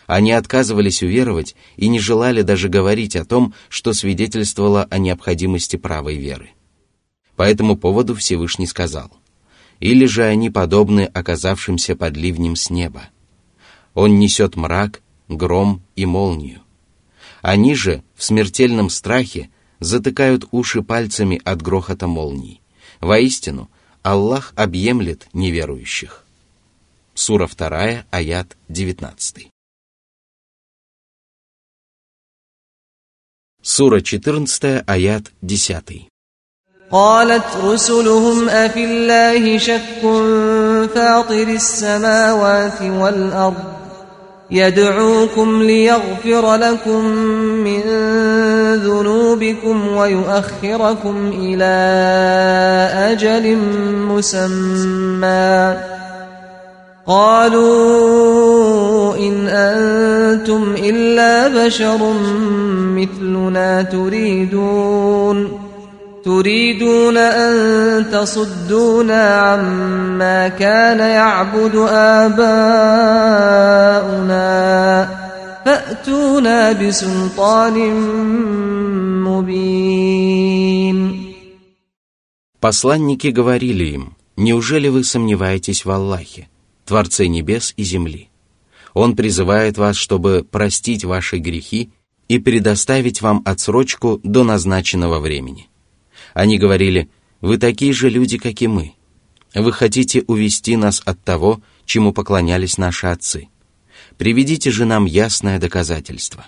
Они 0.08 0.32
отказывались 0.34 1.02
уверовать 1.02 1.56
и 1.78 1.88
не 1.88 2.00
желали 2.00 2.42
даже 2.42 2.70
говорить 2.70 3.16
о 3.16 3.26
том, 3.26 3.54
что 3.70 3.94
свидетельствовало 3.94 4.84
о 4.90 5.00
необходимости 5.00 5.78
правой 5.78 6.18
веры. 6.18 6.52
По 7.36 7.44
этому 7.44 7.76
поводу 7.76 8.14
Всевышний 8.14 8.68
сказал, 8.68 9.12
«Или 9.80 10.06
же 10.06 10.24
они 10.24 10.50
подобны 10.50 11.06
оказавшимся 11.06 11.96
под 11.96 12.16
ливнем 12.16 12.56
с 12.56 12.70
неба. 12.70 13.10
Он 13.95 14.19
несет 14.19 14.57
мрак, 14.57 15.03
гром 15.29 15.83
и 15.97 16.07
молнию. 16.07 16.61
Они 17.43 17.75
же 17.75 18.03
в 18.15 18.23
смертельном 18.23 18.91
страхе 18.91 19.51
затыкают 19.79 20.47
уши 20.51 20.83
пальцами 20.83 21.41
от 21.45 21.63
грохота 21.63 22.07
молний. 22.07 22.61
Воистину, 23.01 23.71
Аллах 24.03 24.53
объемлет 24.57 25.29
неверующих». 25.33 26.25
Сура 27.15 27.47
2, 27.49 28.05
аят 28.11 28.57
19. 28.69 29.51
Сура 33.63 34.01
14, 34.01 34.85
аят 34.87 35.33
10. 35.43 36.09
قالت 36.91 37.57
رسلهم 37.57 38.49
أفي 38.49 38.85
الله 38.85 39.59
شك 39.59 40.03
فاطر 40.95 41.49
السماوات 41.49 42.83
والأرض 42.83 43.84
يدعوكم 44.52 45.64
ليغفر 45.64 46.56
لكم 46.56 47.06
من 47.66 47.82
ذنوبكم 48.76 49.88
ويؤخركم 49.88 51.34
إلى 51.40 51.76
أجل 53.12 53.58
مسمى. 54.10 55.78
قالوا 57.08 57.66
إن 59.18 59.48
أنتم 59.48 60.76
إلا 60.78 61.48
بشر 61.66 62.14
مثلنا 62.96 63.82
تريدون. 63.82 65.65
تريدون 66.25 67.17
أن 67.17 68.11
تصدونا 68.11 69.35
عما 69.35 70.49
كان 70.49 70.99
يعبد 70.99 71.77
آباؤنا 71.89 72.51
فأتونا 75.65 76.73
بسلطان 76.73 77.77
مبين 79.25 80.41
Посланники 82.61 83.29
говорили 83.29 83.85
им, 83.85 84.13
неужели 84.37 84.89
вы 84.89 85.03
сомневаетесь 85.03 85.87
в 85.87 85.91
Аллахе? 85.91 86.51
Творце 86.85 87.27
небес 87.27 87.73
и 87.79 87.85
земли. 87.85 88.29
Он 88.93 89.17
призывает 89.17 89.79
вас, 89.79 89.97
чтобы 89.97 90.45
простить 90.45 91.05
ваши 91.07 91.39
грехи 91.39 91.91
и 92.29 92.39
предоставить 92.39 93.23
вам 93.23 93.41
отсрочку 93.47 94.21
до 94.23 94.45
назначенного 94.45 95.21
времени. 95.21 95.71
Они 96.36 96.58
говорили, 96.58 97.10
вы 97.40 97.58
такие 97.58 97.94
же 97.94 98.10
люди, 98.10 98.38
как 98.38 98.62
и 98.62 98.68
мы. 98.68 98.94
Вы 99.56 99.72
хотите 99.72 100.22
увести 100.28 100.76
нас 100.76 101.02
от 101.06 101.24
того, 101.24 101.62
чему 101.86 102.12
поклонялись 102.12 102.78
наши 102.78 103.08
отцы. 103.08 103.48
Приведите 104.18 104.70
же 104.70 104.84
нам 104.84 105.06
ясное 105.06 105.60
доказательство. 105.60 106.46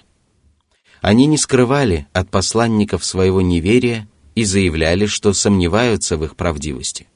Они 1.01 1.25
не 1.25 1.37
скрывали 1.37 2.05
от 2.11 2.29
посланников 2.29 3.05
своего 3.05 3.39
неверия 3.39 4.09
и 4.35 4.43
заявляли, 4.43 5.05
что 5.05 5.31
сомневаются 5.31 6.17
в 6.17 6.25
их 6.25 6.35
правдивости. 6.35 7.07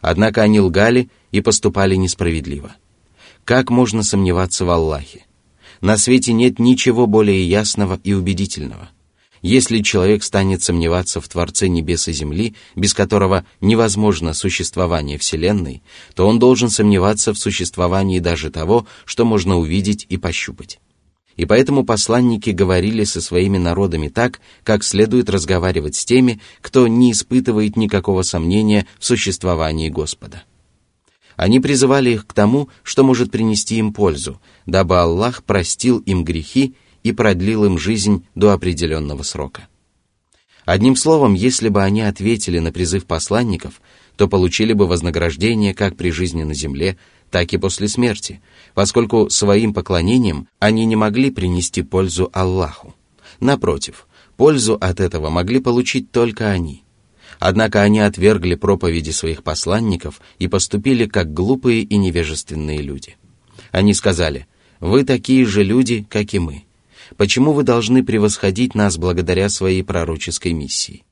Однако 0.00 0.42
они 0.42 0.60
лгали 0.60 1.10
и 1.32 1.40
поступали 1.40 1.96
несправедливо. 1.96 2.76
Как 3.44 3.68
можно 3.68 4.04
сомневаться 4.04 4.64
в 4.64 4.70
Аллахе? 4.70 5.26
На 5.80 5.96
свете 5.98 6.32
нет 6.32 6.60
ничего 6.60 7.08
более 7.08 7.44
ясного 7.44 7.98
и 8.04 8.12
убедительного. 8.12 8.90
Если 9.42 9.82
человек 9.82 10.22
станет 10.22 10.62
сомневаться 10.62 11.20
в 11.20 11.26
Творце 11.28 11.66
небес 11.66 12.06
и 12.06 12.12
земли, 12.12 12.54
без 12.76 12.94
которого 12.94 13.44
невозможно 13.60 14.34
существование 14.34 15.18
Вселенной, 15.18 15.82
то 16.14 16.28
он 16.28 16.38
должен 16.38 16.70
сомневаться 16.70 17.34
в 17.34 17.38
существовании 17.38 18.20
даже 18.20 18.50
того, 18.50 18.86
что 19.04 19.24
можно 19.24 19.58
увидеть 19.58 20.06
и 20.08 20.16
пощупать. 20.16 20.78
И 21.34 21.44
поэтому 21.44 21.84
посланники 21.84 22.50
говорили 22.50 23.02
со 23.02 23.20
своими 23.20 23.58
народами 23.58 24.06
так, 24.08 24.40
как 24.62 24.84
следует 24.84 25.28
разговаривать 25.28 25.96
с 25.96 26.04
теми, 26.04 26.40
кто 26.60 26.86
не 26.86 27.10
испытывает 27.10 27.76
никакого 27.76 28.22
сомнения 28.22 28.86
в 29.00 29.04
существовании 29.04 29.88
Господа. 29.88 30.44
Они 31.34 31.58
призывали 31.58 32.10
их 32.10 32.28
к 32.28 32.32
тому, 32.32 32.68
что 32.84 33.02
может 33.02 33.32
принести 33.32 33.76
им 33.78 33.92
пользу, 33.92 34.40
дабы 34.66 35.00
Аллах 35.00 35.42
простил 35.42 35.98
им 35.98 36.22
грехи 36.22 36.76
и 37.02 37.12
продлил 37.12 37.64
им 37.64 37.78
жизнь 37.78 38.26
до 38.34 38.52
определенного 38.52 39.22
срока. 39.22 39.68
Одним 40.64 40.94
словом, 40.94 41.34
если 41.34 41.68
бы 41.68 41.82
они 41.82 42.02
ответили 42.02 42.58
на 42.58 42.72
призыв 42.72 43.06
посланников, 43.06 43.80
то 44.16 44.28
получили 44.28 44.72
бы 44.72 44.86
вознаграждение 44.86 45.74
как 45.74 45.96
при 45.96 46.10
жизни 46.10 46.44
на 46.44 46.54
земле, 46.54 46.96
так 47.30 47.52
и 47.52 47.58
после 47.58 47.88
смерти, 47.88 48.40
поскольку 48.74 49.28
своим 49.30 49.74
поклонением 49.74 50.48
они 50.58 50.84
не 50.84 50.96
могли 50.96 51.30
принести 51.30 51.82
пользу 51.82 52.30
Аллаху. 52.32 52.94
Напротив, 53.40 54.06
пользу 54.36 54.78
от 54.80 55.00
этого 55.00 55.30
могли 55.30 55.60
получить 55.60 56.12
только 56.12 56.50
они– 56.50 56.84
Однако 57.44 57.82
они 57.82 57.98
отвергли 57.98 58.54
проповеди 58.54 59.10
своих 59.10 59.42
посланников 59.42 60.20
и 60.38 60.46
поступили 60.46 61.06
как 61.06 61.34
глупые 61.34 61.82
и 61.82 61.96
невежественные 61.96 62.82
люди. 62.82 63.16
Они 63.72 63.94
сказали, 63.94 64.46
«Вы 64.78 65.02
такие 65.02 65.44
же 65.44 65.64
люди, 65.64 66.06
как 66.08 66.34
и 66.34 66.38
мы. 66.38 66.62
Почему 67.16 67.52
вы 67.52 67.62
должны 67.62 68.04
превосходить 68.04 68.74
нас 68.74 68.96
благодаря 68.96 69.48
своей 69.48 69.82
пророческой 69.82 70.52
миссии? 70.52 71.04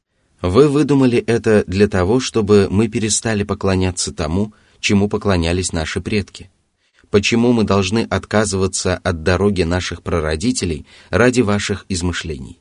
Вы 0.42 0.68
выдумали 0.68 1.18
это 1.18 1.64
для 1.66 1.88
того, 1.88 2.20
чтобы 2.20 2.68
мы 2.70 2.88
перестали 2.88 3.42
поклоняться 3.42 4.12
тому, 4.12 4.54
чему 4.80 5.08
поклонялись 5.08 5.72
наши 5.72 6.00
предки. 6.00 6.50
Почему 7.10 7.52
мы 7.52 7.64
должны 7.64 8.06
отказываться 8.08 8.96
от 8.96 9.22
дороги 9.22 9.62
наших 9.62 10.02
прародителей 10.02 10.86
ради 11.10 11.40
ваших 11.40 11.84
измышлений? 11.88 12.60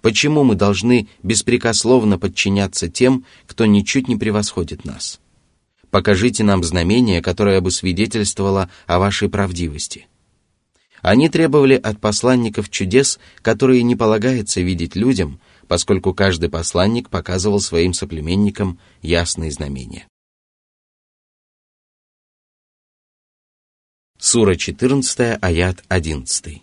Почему 0.00 0.44
мы 0.44 0.54
должны 0.54 1.08
беспрекословно 1.22 2.18
подчиняться 2.18 2.88
тем, 2.88 3.26
кто 3.46 3.66
ничуть 3.66 4.08
не 4.08 4.16
превосходит 4.16 4.84
нас? 4.84 5.20
Покажите 5.90 6.44
нам 6.44 6.62
знамение, 6.62 7.20
которое 7.20 7.60
бы 7.60 7.70
свидетельствовало 7.70 8.70
о 8.86 8.98
вашей 8.98 9.28
правдивости. 9.28 10.06
Они 11.02 11.28
требовали 11.28 11.74
от 11.74 12.00
посланников 12.00 12.70
чудес, 12.70 13.18
которые 13.42 13.82
не 13.82 13.96
полагается 13.96 14.60
видеть 14.60 14.96
людям, 14.96 15.40
поскольку 15.66 16.14
каждый 16.14 16.50
посланник 16.50 17.08
показывал 17.08 17.60
своим 17.60 17.94
соплеменникам 17.94 18.78
ясные 19.02 19.50
знамения. 19.50 20.06
Сура 24.18 24.56
14, 24.56 25.38
аят 25.40 25.82
11. 25.88 26.62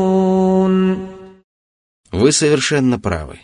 Вы 2.11 2.31
совершенно 2.31 2.99
правы. 2.99 3.39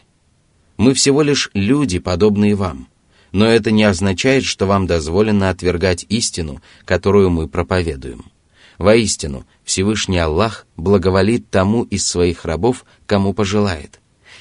Мы 0.77 0.93
всего 0.93 1.21
лишь 1.21 1.49
люди, 1.53 1.99
подобные 1.99 2.55
вам. 2.55 2.87
Но 3.31 3.45
это 3.45 3.71
не 3.71 3.83
означает, 3.83 4.43
что 4.43 4.65
вам 4.65 4.87
дозволено 4.87 5.49
отвергать 5.49 6.05
истину, 6.09 6.61
которую 6.85 7.29
мы 7.29 7.47
проповедуем. 7.47 8.25
Воистину, 8.77 9.45
Всевышний 9.63 10.19
Аллах 10.19 10.67
благоволит 10.75 11.49
тому 11.49 11.83
из 11.83 12.07
своих 12.07 12.45
рабов, 12.45 12.85
кому 13.05 13.33
пожелает. 13.33 13.99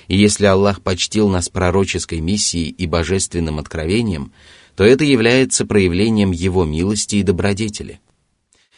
И 0.09 0.17
если 0.17 0.47
Аллах 0.47 0.83
почтил 0.83 1.29
нас 1.29 1.49
пророческой 1.49 2.21
миссией 2.21 2.69
и 2.69 2.87
божественным 2.87 3.59
откровением, 3.59 4.33
то 4.77 4.85
это 4.85 5.05
является 5.05 5.65
проявлением 5.65 6.33
Его 6.33 6.65
милости 6.65 7.17
и 7.17 7.23
добродетели. 7.23 8.01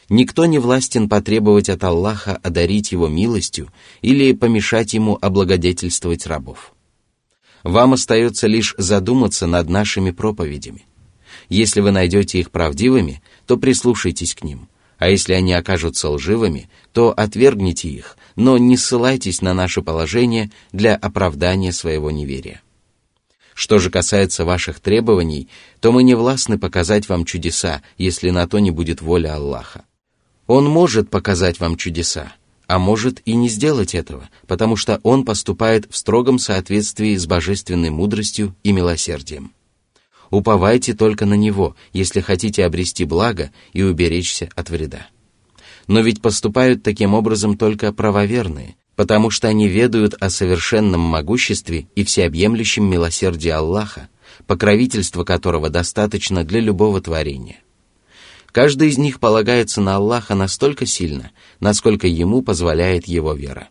Никто 0.08 0.46
не 0.46 0.58
властен 0.58 1.08
потребовать 1.08 1.68
от 1.68 1.84
Аллаха 1.84 2.36
одарить 2.42 2.92
Его 2.92 3.08
милостью 3.08 3.70
или 4.00 4.32
помешать 4.32 4.94
Ему 4.94 5.18
облагодетельствовать 5.20 6.26
рабов. 6.26 6.72
Вам 7.62 7.92
остается 7.92 8.46
лишь 8.46 8.74
задуматься 8.78 9.46
над 9.46 9.68
нашими 9.68 10.10
проповедями. 10.10 10.86
Если 11.50 11.80
вы 11.80 11.90
найдете 11.90 12.38
их 12.38 12.50
правдивыми, 12.50 13.22
то 13.46 13.58
прислушайтесь 13.58 14.34
к 14.34 14.44
ним, 14.44 14.68
а 14.96 15.08
если 15.08 15.34
они 15.34 15.52
окажутся 15.52 16.08
лживыми, 16.08 16.70
то 16.92 17.12
отвергните 17.14 17.88
их, 17.88 18.16
но 18.34 18.56
не 18.56 18.76
ссылайтесь 18.76 19.42
на 19.42 19.52
наше 19.52 19.82
положение 19.82 20.50
для 20.72 20.96
оправдания 20.96 21.72
своего 21.72 22.10
неверия. 22.10 22.62
Что 23.54 23.78
же 23.78 23.90
касается 23.90 24.44
ваших 24.44 24.80
требований, 24.80 25.48
то 25.80 25.90
мы 25.90 26.02
не 26.02 26.14
властны 26.14 26.58
показать 26.58 27.08
вам 27.08 27.24
чудеса, 27.24 27.82
если 27.98 28.30
на 28.30 28.46
то 28.46 28.58
не 28.60 28.70
будет 28.70 29.02
воля 29.02 29.34
Аллаха. 29.34 29.84
Он 30.48 30.64
может 30.64 31.10
показать 31.10 31.60
вам 31.60 31.76
чудеса, 31.76 32.32
а 32.66 32.78
может 32.78 33.20
и 33.26 33.34
не 33.34 33.50
сделать 33.50 33.94
этого, 33.94 34.30
потому 34.46 34.76
что 34.76 34.98
Он 35.02 35.24
поступает 35.24 35.86
в 35.90 35.96
строгом 35.96 36.38
соответствии 36.38 37.14
с 37.16 37.26
божественной 37.26 37.90
мудростью 37.90 38.56
и 38.62 38.72
милосердием. 38.72 39.52
Уповайте 40.30 40.94
только 40.94 41.26
на 41.26 41.34
Него, 41.34 41.76
если 41.92 42.20
хотите 42.20 42.64
обрести 42.64 43.04
благо 43.04 43.50
и 43.74 43.82
уберечься 43.82 44.48
от 44.56 44.70
вреда. 44.70 45.06
Но 45.86 46.00
ведь 46.00 46.22
поступают 46.22 46.82
таким 46.82 47.12
образом 47.12 47.58
только 47.58 47.92
правоверные, 47.92 48.76
потому 48.96 49.28
что 49.28 49.48
они 49.48 49.68
ведают 49.68 50.14
о 50.14 50.30
совершенном 50.30 51.02
могуществе 51.02 51.88
и 51.94 52.04
всеобъемлющем 52.04 52.88
милосердии 52.88 53.50
Аллаха, 53.50 54.08
покровительство 54.46 55.24
которого 55.24 55.68
достаточно 55.68 56.42
для 56.42 56.60
любого 56.60 57.02
творения. 57.02 57.58
Каждый 58.52 58.88
из 58.88 58.98
них 58.98 59.20
полагается 59.20 59.80
на 59.80 59.96
Аллаха 59.96 60.34
настолько 60.34 60.86
сильно, 60.86 61.30
насколько 61.60 62.06
ему 62.06 62.42
позволяет 62.42 63.06
его 63.06 63.34
вера. 63.34 63.68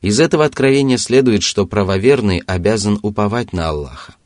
Из 0.00 0.18
этого 0.18 0.44
откровения 0.44 0.98
следует, 0.98 1.42
что 1.42 1.66
правоверный 1.66 2.42
обязан 2.46 2.98
уповать 3.02 3.52
на 3.52 3.68
Аллаха. 3.68 4.16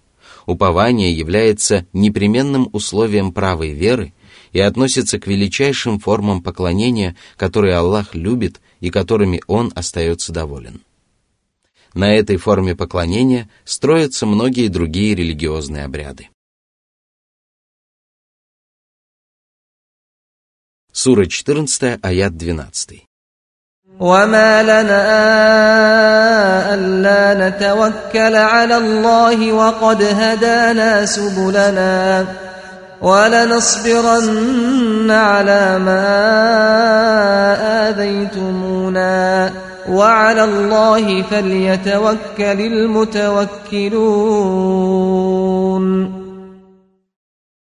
Упование 0.47 1.13
является 1.13 1.87
непременным 1.93 2.71
условием 2.73 3.33
правой 3.33 3.73
веры 3.73 4.15
и 4.53 4.61
относится 4.61 5.19
к 5.19 5.27
величайшим 5.27 5.99
формам 5.99 6.41
поклонения, 6.41 7.17
которые 7.37 7.75
Аллах 7.75 8.15
любит 8.15 8.61
и 8.81 8.91
которыми 8.91 9.43
Он 9.49 9.73
остается 9.75 10.33
доволен. 10.33 10.81
На 11.93 12.15
этой 12.15 12.37
форме 12.37 12.77
поклонения 12.77 13.51
строятся 13.65 14.25
многие 14.25 14.69
другие 14.69 15.15
религиозные 15.15 15.85
обряды. 15.85 16.29
Сура 20.96 21.26
14, 21.26 22.00
аят 22.04 22.34
12. 22.34 23.08
وما 24.00 24.64
لنا 24.64 25.04
ألا 26.74 27.50
نتوكل 27.50 28.36
على 28.36 28.78
الله 28.78 29.54
وقد 29.54 30.04
هدانا 30.04 31.06
سبلنا 31.06 32.26
ولنصبرن 33.02 34.32
على 35.12 35.80
ما 35.80 36.08
آذيتمونا 37.90 39.54
وعلى 39.90 40.44
الله 40.44 41.22
فليتوكل 41.22 42.60
المتوكلون 42.72 44.02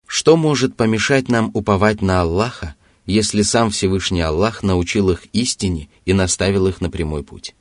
Что 0.06 0.36
может 0.36 0.76
помешать 0.76 1.28
нам 1.28 1.50
уповать 1.54 2.00
на 2.00 2.20
Аллаха, 2.20 2.76
если 3.09 3.41
сам 3.41 3.71
Всевышний 3.71 4.21
Аллах 4.21 4.61
научил 4.61 5.09
их 5.09 5.25
истине 5.33 5.89
и 6.05 6.13
наставил 6.13 6.67
их 6.67 6.79
на 6.79 6.91
прямой 6.91 7.23
путь. 7.23 7.55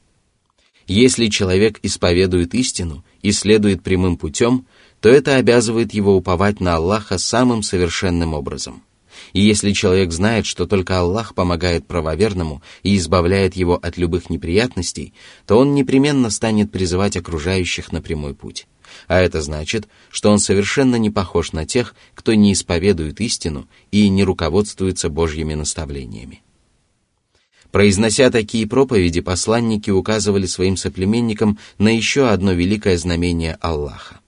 Если 0.87 1.29
человек 1.29 1.79
исповедует 1.83 2.55
истину 2.55 3.03
и 3.23 3.33
следует 3.33 3.83
прямым 3.83 4.19
путем, 4.19 4.67
то 5.01 5.09
это 5.09 5.37
обязывает 5.37 5.95
его 5.95 6.15
уповать 6.15 6.61
на 6.61 6.77
Аллаха 6.77 7.17
самым 7.17 7.63
совершенным 7.63 8.35
образом. 8.35 8.83
И 9.33 9.41
если 9.41 9.73
человек 9.73 10.13
знает, 10.13 10.45
что 10.45 10.67
только 10.67 10.99
Аллах 10.99 11.35
помогает 11.35 11.87
правоверному 11.87 12.63
и 12.83 12.97
избавляет 12.97 13.57
его 13.57 13.75
от 13.75 13.97
любых 13.97 14.29
неприятностей, 14.29 15.15
то 15.47 15.59
он 15.59 15.75
непременно 15.75 16.29
станет 16.29 16.71
призывать 16.71 17.17
окружающих 17.17 17.91
на 17.91 18.03
прямой 18.03 18.35
путь 18.35 18.67
а 19.09 19.19
это 19.21 19.41
значит, 19.41 19.89
что 20.11 20.31
он 20.31 20.39
совершенно 20.39 20.97
не 20.97 21.11
похож 21.11 21.53
на 21.53 21.67
тех, 21.67 21.95
кто 22.15 22.35
не 22.35 22.53
исповедует 22.53 23.21
истину 23.21 23.67
и 23.91 24.09
не 24.09 24.23
руководствуется 24.23 25.09
Божьими 25.09 25.55
наставлениями. 25.55 26.43
Произнося 27.73 28.31
такие 28.31 28.67
проповеди, 28.67 29.21
посланники 29.21 29.91
указывали 29.91 30.47
своим 30.47 30.77
соплеменникам 30.77 31.59
на 31.79 31.89
еще 31.89 32.29
одно 32.29 32.53
великое 32.53 32.97
знамение 32.97 33.59
Аллаха. 33.61 34.21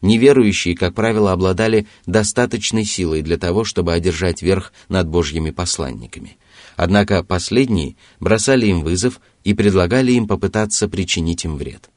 Неверующие, 0.00 0.76
как 0.76 0.94
правило, 0.94 1.32
обладали 1.32 1.86
достаточной 2.06 2.84
силой 2.84 3.22
для 3.22 3.36
того, 3.36 3.64
чтобы 3.64 3.92
одержать 3.92 4.42
верх 4.42 4.72
над 4.88 5.08
Божьими 5.08 5.50
посланниками. 5.50 6.38
Однако 6.76 7.22
последние 7.22 7.96
бросали 8.18 8.66
им 8.66 8.80
вызов 8.80 9.20
и 9.44 9.54
предлагали 9.54 10.12
им 10.12 10.26
попытаться 10.26 10.88
причинить 10.88 11.44
им 11.44 11.56
вред. 11.56 11.90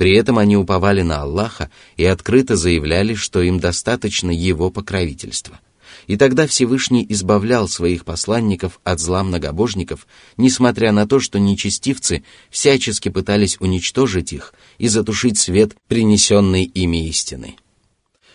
При 0.00 0.14
этом 0.14 0.38
они 0.38 0.56
уповали 0.56 1.02
на 1.02 1.20
Аллаха 1.20 1.70
и 1.98 2.06
открыто 2.06 2.56
заявляли, 2.56 3.12
что 3.12 3.42
им 3.42 3.60
достаточно 3.60 4.30
Его 4.30 4.70
покровительства. 4.70 5.60
И 6.06 6.16
тогда 6.16 6.46
Всевышний 6.46 7.04
избавлял 7.10 7.68
своих 7.68 8.06
посланников 8.06 8.80
от 8.82 8.98
зла 8.98 9.22
многобожников, 9.22 10.06
несмотря 10.38 10.92
на 10.92 11.06
то, 11.06 11.20
что 11.20 11.38
нечестивцы 11.38 12.24
всячески 12.48 13.10
пытались 13.10 13.58
уничтожить 13.60 14.32
их 14.32 14.54
и 14.78 14.88
затушить 14.88 15.38
свет, 15.38 15.76
принесенный 15.86 16.64
ими 16.64 17.06
истины. 17.08 17.56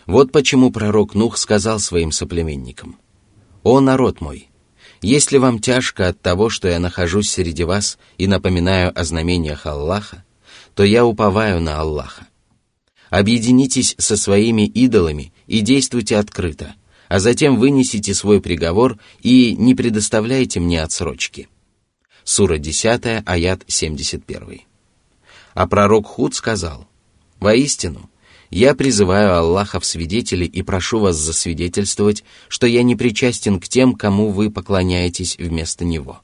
Вот 0.06 0.30
почему 0.30 0.70
пророк 0.70 1.16
Нух 1.16 1.36
сказал 1.36 1.80
своим 1.80 2.12
соплеменникам, 2.12 2.94
«О 3.64 3.80
народ 3.80 4.20
мой! 4.20 4.50
Если 5.02 5.38
вам 5.38 5.58
тяжко 5.58 6.06
от 6.06 6.20
того, 6.20 6.48
что 6.48 6.68
я 6.68 6.78
нахожусь 6.78 7.28
среди 7.28 7.64
вас 7.64 7.98
и 8.18 8.28
напоминаю 8.28 8.96
о 8.96 9.02
знамениях 9.02 9.66
Аллаха, 9.66 10.22
то 10.76 10.84
я 10.84 11.06
уповаю 11.06 11.60
на 11.60 11.80
Аллаха. 11.80 12.28
Объединитесь 13.08 13.94
со 13.96 14.16
своими 14.18 14.66
идолами 14.66 15.32
и 15.46 15.60
действуйте 15.60 16.18
открыто, 16.18 16.74
а 17.08 17.18
затем 17.18 17.56
вынесите 17.56 18.12
свой 18.12 18.42
приговор 18.42 18.98
и 19.22 19.56
не 19.56 19.74
предоставляйте 19.74 20.60
мне 20.60 20.82
отсрочки. 20.82 21.48
Сура 22.24 22.58
10, 22.58 23.22
аят 23.24 23.62
71. 23.66 24.60
А 25.54 25.66
пророк 25.66 26.06
Худ 26.06 26.34
сказал, 26.34 26.86
«Воистину, 27.40 28.10
я 28.50 28.74
призываю 28.74 29.34
Аллаха 29.34 29.80
в 29.80 29.86
свидетели 29.86 30.44
и 30.44 30.60
прошу 30.60 30.98
вас 30.98 31.16
засвидетельствовать, 31.16 32.22
что 32.48 32.66
я 32.66 32.82
не 32.82 32.96
причастен 32.96 33.60
к 33.60 33.68
тем, 33.68 33.94
кому 33.94 34.28
вы 34.28 34.50
поклоняетесь 34.50 35.38
вместо 35.38 35.86
Него» 35.86 36.20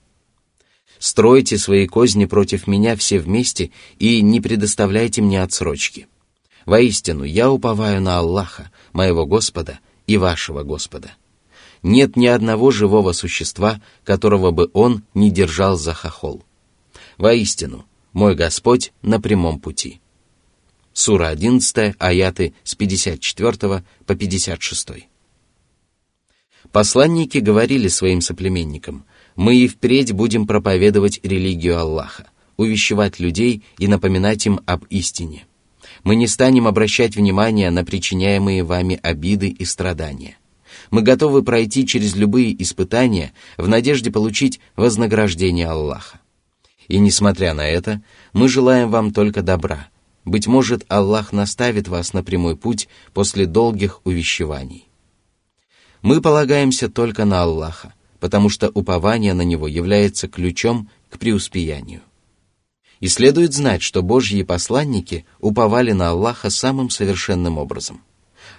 стройте 1.02 1.58
свои 1.58 1.88
козни 1.88 2.26
против 2.26 2.68
меня 2.68 2.94
все 2.94 3.18
вместе 3.18 3.72
и 3.98 4.22
не 4.22 4.40
предоставляйте 4.40 5.20
мне 5.20 5.42
отсрочки. 5.42 6.06
Воистину, 6.64 7.24
я 7.24 7.50
уповаю 7.50 8.00
на 8.00 8.18
Аллаха, 8.18 8.70
моего 8.92 9.26
Господа 9.26 9.80
и 10.06 10.16
вашего 10.16 10.62
Господа. 10.62 11.10
Нет 11.82 12.14
ни 12.14 12.26
одного 12.26 12.70
живого 12.70 13.10
существа, 13.14 13.82
которого 14.04 14.52
бы 14.52 14.70
он 14.74 15.02
не 15.12 15.32
держал 15.32 15.76
за 15.76 15.92
хохол. 15.92 16.44
Воистину, 17.18 17.84
мой 18.12 18.36
Господь 18.36 18.92
на 19.02 19.20
прямом 19.20 19.58
пути. 19.58 20.00
Сура 20.92 21.30
11, 21.30 21.96
аяты 21.98 22.54
с 22.62 22.76
54 22.76 23.82
по 24.06 24.14
56. 24.14 25.08
Посланники 26.70 27.38
говорили 27.38 27.88
своим 27.88 28.20
соплеменникам, 28.20 29.04
мы 29.36 29.56
и 29.56 29.68
впредь 29.68 30.12
будем 30.12 30.46
проповедовать 30.46 31.20
религию 31.22 31.78
Аллаха, 31.78 32.26
увещевать 32.56 33.18
людей 33.18 33.62
и 33.78 33.88
напоминать 33.88 34.46
им 34.46 34.60
об 34.66 34.84
истине. 34.86 35.46
Мы 36.04 36.16
не 36.16 36.26
станем 36.26 36.66
обращать 36.66 37.16
внимание 37.16 37.70
на 37.70 37.84
причиняемые 37.84 38.64
вами 38.64 38.98
обиды 39.02 39.48
и 39.48 39.64
страдания. 39.64 40.36
Мы 40.90 41.02
готовы 41.02 41.42
пройти 41.42 41.86
через 41.86 42.16
любые 42.16 42.60
испытания 42.62 43.32
в 43.56 43.68
надежде 43.68 44.10
получить 44.10 44.60
вознаграждение 44.76 45.68
Аллаха. 45.68 46.20
И 46.88 46.98
несмотря 46.98 47.54
на 47.54 47.66
это, 47.66 48.02
мы 48.32 48.48
желаем 48.48 48.90
вам 48.90 49.12
только 49.12 49.42
добра. 49.42 49.88
Быть 50.24 50.46
может, 50.46 50.84
Аллах 50.88 51.32
наставит 51.32 51.88
вас 51.88 52.12
на 52.12 52.22
прямой 52.22 52.56
путь 52.56 52.88
после 53.12 53.46
долгих 53.46 54.00
увещеваний. 54.04 54.88
Мы 56.00 56.20
полагаемся 56.20 56.88
только 56.88 57.24
на 57.24 57.42
Аллаха, 57.42 57.94
потому 58.22 58.48
что 58.48 58.70
упование 58.72 59.34
на 59.34 59.42
него 59.42 59.66
является 59.66 60.28
ключом 60.28 60.88
к 61.10 61.18
преуспеянию. 61.18 62.02
И 63.00 63.08
следует 63.08 63.52
знать, 63.52 63.82
что 63.82 64.00
Божьи 64.00 64.44
посланники 64.44 65.26
уповали 65.40 65.90
на 65.90 66.10
Аллаха 66.10 66.48
самым 66.48 66.88
совершенным 66.88 67.58
образом. 67.58 68.00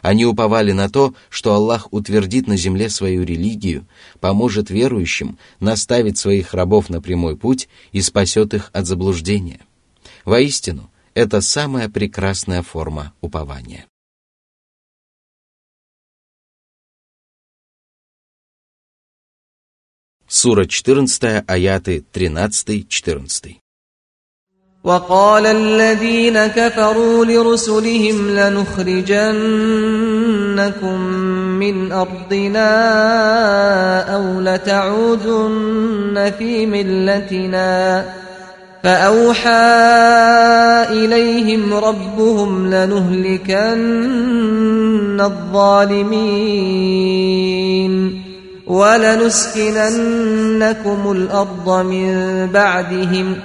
Они 0.01 0.25
уповали 0.25 0.73
на 0.73 0.89
то, 0.89 1.13
что 1.29 1.53
Аллах 1.53 1.87
утвердит 1.91 2.45
на 2.45 2.57
земле 2.57 2.89
свою 2.89 3.23
религию, 3.23 3.87
поможет 4.19 4.69
верующим 4.69 5.37
наставить 5.61 6.17
своих 6.17 6.53
рабов 6.53 6.89
на 6.89 7.01
прямой 7.01 7.37
путь 7.37 7.69
и 7.93 8.01
спасет 8.01 8.53
их 8.53 8.69
от 8.73 8.85
заблуждения. 8.85 9.61
Воистину, 10.25 10.91
это 11.13 11.39
самая 11.39 11.87
прекрасная 11.87 12.63
форма 12.63 13.13
упования. 13.21 13.85
Сура 20.32 20.66
14, 20.66 21.44
аяты 21.46 22.04
13-14. 22.12 23.58
وقال 24.84 25.46
الذين 25.46 26.46
كفروا 26.46 27.24
لرسلهم 27.24 28.30
لنخرجنكم 28.30 29.40
من 31.58 31.92
أرضنا 31.92 32.70
أو 34.14 34.40
لتعودن 34.40 36.32
في 36.38 36.66
ملتنا 36.66 38.04
فأوحى 38.82 39.50
إليهم 40.90 41.74
ربهم 41.74 42.66
لنهلكن 42.66 43.78
الظالمين 45.20 46.68
ولنسكننكم 48.66 49.90
الأرض 51.12 51.68
من 51.86 52.46
بعدهم ۖ 52.46 53.38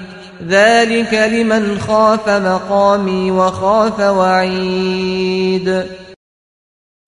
ذلك 0.47 1.13
لمن 1.13 1.79
خاف 1.79 2.29
مقامي 2.29 3.31
وخاف 3.31 3.99
وعيد 3.99 5.85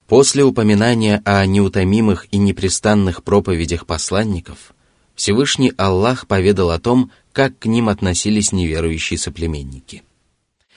После 0.08 0.44
упоминания 0.44 1.20
о 1.26 1.44
неутомимых 1.48 2.28
и 2.30 2.38
непрестанных 2.38 3.24
проповедях 3.24 3.88
посланников, 3.88 4.76
Всевышний 5.16 5.74
Аллах 5.78 6.28
поведал 6.28 6.70
о 6.70 6.78
том, 6.78 7.10
как 7.34 7.58
к 7.58 7.66
ним 7.66 7.90
относились 7.90 8.52
неверующие 8.52 9.18
соплеменники. 9.18 10.04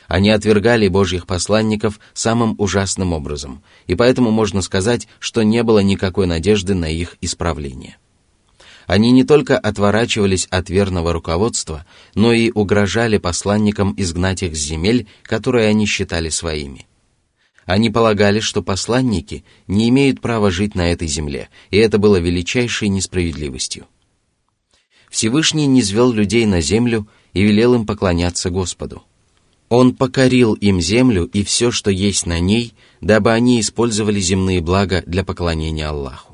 они 0.08 0.30
отвергали 0.30 0.88
Божьих 0.88 1.26
посланников 1.26 2.00
самым 2.14 2.56
ужасным 2.58 3.14
образом, 3.14 3.64
и 3.88 3.96
поэтому 3.96 4.32
можно 4.32 4.62
сказать, 4.62 5.08
что 5.20 5.44
не 5.44 5.64
было 5.64 5.80
никакой 5.80 6.28
надежды 6.28 6.74
на 6.74 6.90
их 6.90 7.18
исправление. 7.22 7.98
Они 8.86 9.12
не 9.12 9.24
только 9.24 9.58
отворачивались 9.58 10.46
от 10.50 10.70
верного 10.70 11.14
руководства, 11.14 11.86
но 12.16 12.34
и 12.34 12.52
угрожали 12.52 13.18
посланникам 13.18 13.94
изгнать 13.98 14.44
их 14.44 14.56
с 14.56 14.60
земель, 14.60 15.08
которые 15.24 15.70
они 15.70 15.86
считали 15.86 16.30
своими. 16.30 16.86
Они 17.66 17.90
полагали, 17.90 18.42
что 18.42 18.62
посланники 18.62 19.46
не 19.68 19.88
имеют 19.88 20.20
права 20.20 20.52
жить 20.52 20.76
на 20.76 20.92
этой 20.92 21.08
земле, 21.08 21.50
и 21.70 21.78
это 21.78 21.98
было 21.98 22.18
величайшей 22.18 22.90
несправедливостью. 22.90 23.88
Всевышний 25.10 25.68
низвел 25.68 26.12
людей 26.12 26.46
на 26.46 26.60
землю 26.60 27.08
и 27.32 27.42
велел 27.42 27.76
им 27.76 27.86
поклоняться 27.86 28.50
Господу. 28.50 29.04
Он 29.70 29.96
покорил 29.96 30.54
им 30.54 30.82
землю 30.82 31.26
и 31.26 31.44
все, 31.44 31.72
что 31.72 31.90
есть 31.90 32.26
на 32.26 32.40
ней, 32.40 32.74
дабы 33.02 33.32
они 33.32 33.60
использовали 33.60 34.20
земные 34.20 34.62
блага 34.62 35.04
для 35.06 35.24
поклонения 35.24 35.88
Аллаху. 35.88 36.34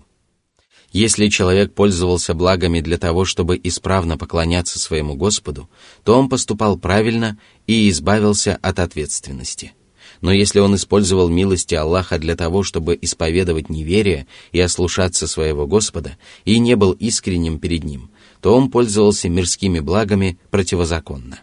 Если 0.92 1.28
человек 1.28 1.74
пользовался 1.74 2.34
благами 2.34 2.82
для 2.82 2.98
того, 2.98 3.24
чтобы 3.24 3.60
исправно 3.62 4.18
поклоняться 4.18 4.80
своему 4.80 5.15
Господу, 5.15 5.70
то 6.04 6.18
он 6.18 6.30
поступал 6.30 6.78
правильно 6.78 7.38
и 7.68 7.89
избавился 7.89 8.58
от 8.62 8.80
ответственности. 8.80 9.74
Но 10.22 10.34
если 10.34 10.60
он 10.60 10.76
использовал 10.76 11.30
милости 11.30 11.76
Аллаха 11.76 12.18
для 12.18 12.36
того, 12.36 12.63
чтобы 12.63 12.98
исповедовать 13.00 13.70
неверие 13.70 14.28
и 14.52 14.60
ослушаться 14.60 15.28
своего 15.28 15.68
Господа, 15.68 16.18
и 16.44 16.60
не 16.60 16.76
был 16.76 16.92
искренним 16.92 17.60
перед 17.60 17.84
Ним, 17.84 18.10
то 18.42 18.56
он 18.56 18.70
пользовался 18.72 19.30
мирскими 19.30 19.80
благами 19.80 20.39
противозаконно. 20.50 21.39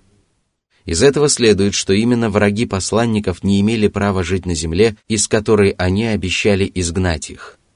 Из 0.87 1.03
этого 1.03 1.29
следует, 1.29 1.75
что 1.75 1.92
именно 1.92 2.31
враги 2.31 2.64
посланников 2.64 3.44
не 3.44 3.61
имели 3.61 3.88
права 3.88 4.25
жить 4.25 4.46
на 4.46 4.55
земле, 4.55 4.96
из 5.09 5.29
которой 5.29 5.70
они 5.70 6.07
обещали 6.07 6.70
изгнать 6.75 7.31
их– 7.31 7.59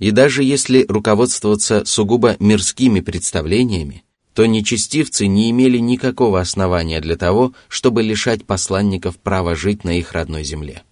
и 0.00 0.10
даже 0.12 0.42
если 0.42 0.86
руководствоваться 0.88 1.84
сугубо 1.84 2.34
мирскими 2.40 3.00
представлениями, 3.00 4.02
то 4.34 4.46
нечестивцы 4.46 5.26
не 5.26 5.50
имели 5.50 5.76
никакого 5.76 6.40
основания 6.40 7.00
для 7.00 7.16
того, 7.16 7.52
чтобы 7.68 8.02
лишать 8.02 8.46
посланников 8.46 9.18
права 9.18 9.54
жить 9.54 9.84
на 9.84 9.98
их 9.98 10.12
родной 10.12 10.42
земле. 10.42 10.82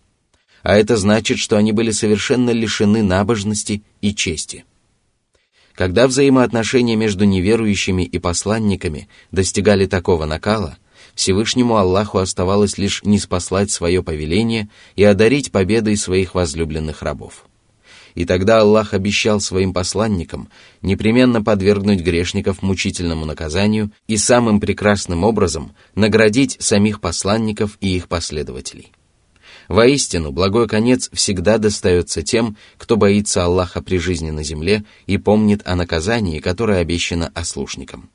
А 0.63 0.77
это 0.77 0.99
значит, 0.99 1.39
что 1.39 1.57
они 1.57 1.73
были 1.73 1.91
совершенно 1.91 2.51
лишены 2.51 3.03
набожности 3.03 3.83
и 4.03 4.15
чести. 4.15 4.67
Когда 5.75 6.07
взаимоотношения 6.07 6.97
между 6.97 7.25
неверующими 7.25 8.03
и 8.03 8.19
посланниками 8.19 9.09
достигали 9.31 9.87
такого 9.87 10.27
накала, 10.27 10.77
Всевышнему 11.19 11.77
Аллаху 11.77 12.19
оставалось 12.19 12.79
лишь 12.79 13.03
неспослать 13.03 13.73
свое 13.73 14.05
повеление 14.05 14.69
и 14.95 15.03
одарить 15.03 15.51
победой 15.51 15.97
своих 15.97 16.37
возлюбленных 16.37 17.03
рабов. 17.03 17.45
И 18.15 18.25
тогда 18.25 18.61
Аллах 18.61 18.95
обещал 18.95 19.41
своим 19.41 19.73
посланникам 19.73 20.49
непременно 20.81 21.43
подвергнуть 21.43 22.03
грешников 22.03 22.63
мучительному 22.63 23.25
наказанию 23.25 23.91
и 24.07 24.17
самым 24.17 24.61
прекрасным 24.61 25.25
образом 25.25 25.73
наградить 25.97 26.57
самих 26.61 27.01
посланников 27.01 27.79
и 27.81 27.97
их 27.97 28.07
последователей. 28.07 28.93
Воистину, 29.67 30.31
благой 30.31 30.69
конец 30.69 31.11
всегда 31.13 31.59
достается 31.59 32.23
тем, 32.23 32.57
кто 32.77 32.97
боится 32.97 33.45
Аллаха 33.45 33.83
при 33.83 33.99
жизни 33.99 34.31
на 34.31 34.45
земле 34.45 34.85
и 35.09 35.19
помнит 35.19 35.63
о 35.65 35.75
наказании, 35.75 36.39
которое 36.39 36.79
обещано 36.79 37.33
ослушникам. 37.35 38.09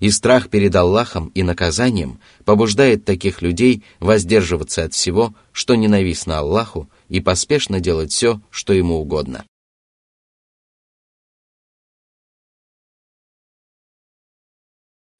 И 0.00 0.10
страх 0.10 0.50
перед 0.50 0.74
Аллахом 0.74 1.28
и 1.28 1.42
наказанием 1.42 2.20
побуждает 2.44 3.04
таких 3.04 3.42
людей 3.42 3.84
воздерживаться 4.00 4.84
от 4.84 4.94
всего, 4.94 5.34
что 5.52 5.74
ненавистно 5.74 6.38
Аллаху, 6.38 6.88
и 7.08 7.20
поспешно 7.20 7.80
делать 7.80 8.12
все, 8.12 8.40
что 8.50 8.72
ему 8.72 8.96
угодно. 8.96 9.44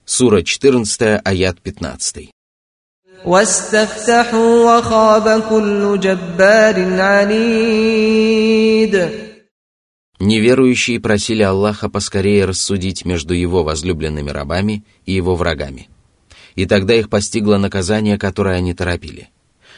Сура 0.05 0.43
14, 0.43 1.21
аят 1.25 1.61
15. 1.63 2.31
Неверующие 10.21 11.01
просили 11.01 11.43
Аллаха 11.43 11.89
поскорее 11.89 12.45
рассудить 12.45 13.05
между 13.05 13.35
его 13.35 13.65
возлюбленными 13.65 14.31
рабами 14.31 14.85
и 15.07 15.13
его 15.13 15.35
врагами. 15.35 15.89
И 16.55 16.67
тогда 16.67 16.95
их 16.95 17.11
постигло 17.11 17.57
наказание, 17.57 18.17
которое 18.17 18.57
они 18.57 18.75
торопили. 18.75 19.31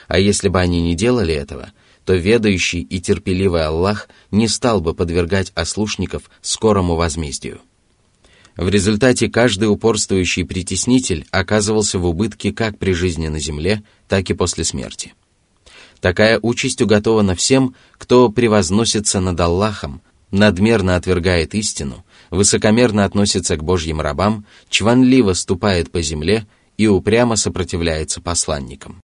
А 0.09 0.19
если 0.19 0.49
бы 0.49 0.61
они 0.61 0.83
не 0.83 0.95
делали 0.95 1.35
этого, 1.35 1.73
то 2.05 2.15
ведающий 2.15 2.83
и 2.83 3.01
терпеливый 3.01 3.65
Аллах 3.65 4.09
не 4.31 4.47
стал 4.47 4.81
бы 4.81 4.95
подвергать 4.95 5.53
ослушников 5.55 6.31
скорому 6.43 6.95
возмездию. 6.95 7.61
В 8.57 8.69
результате 8.69 9.29
каждый 9.29 9.65
упорствующий 9.65 10.45
притеснитель 10.45 11.27
оказывался 11.31 11.99
в 11.99 12.07
убытке 12.07 12.53
как 12.53 12.79
при 12.79 12.93
жизни 12.93 13.29
на 13.29 13.39
земле, 13.39 13.83
так 14.09 14.31
и 14.31 14.35
после 14.35 14.65
смерти. 14.65 15.15
Такая 16.01 16.39
участь 16.41 16.81
уготована 16.81 17.35
всем, 17.35 17.75
кто 17.99 18.31
превозносится 18.31 19.21
над 19.21 19.41
Аллахом, 19.41 20.01
надмерно 20.31 20.97
отвергает 20.97 21.55
истину, 21.55 22.05
высокомерно 22.31 23.05
относится 23.05 23.57
к 23.57 23.65
Божьим 23.65 24.01
рабам, 24.01 24.47
чванливо 24.69 25.33
ступает 25.33 25.91
по 25.91 26.03
земле 26.03 26.47
и 26.77 26.87
упрямо 26.87 27.37
сопротивляется 27.37 28.21
посланникам. 28.21 29.01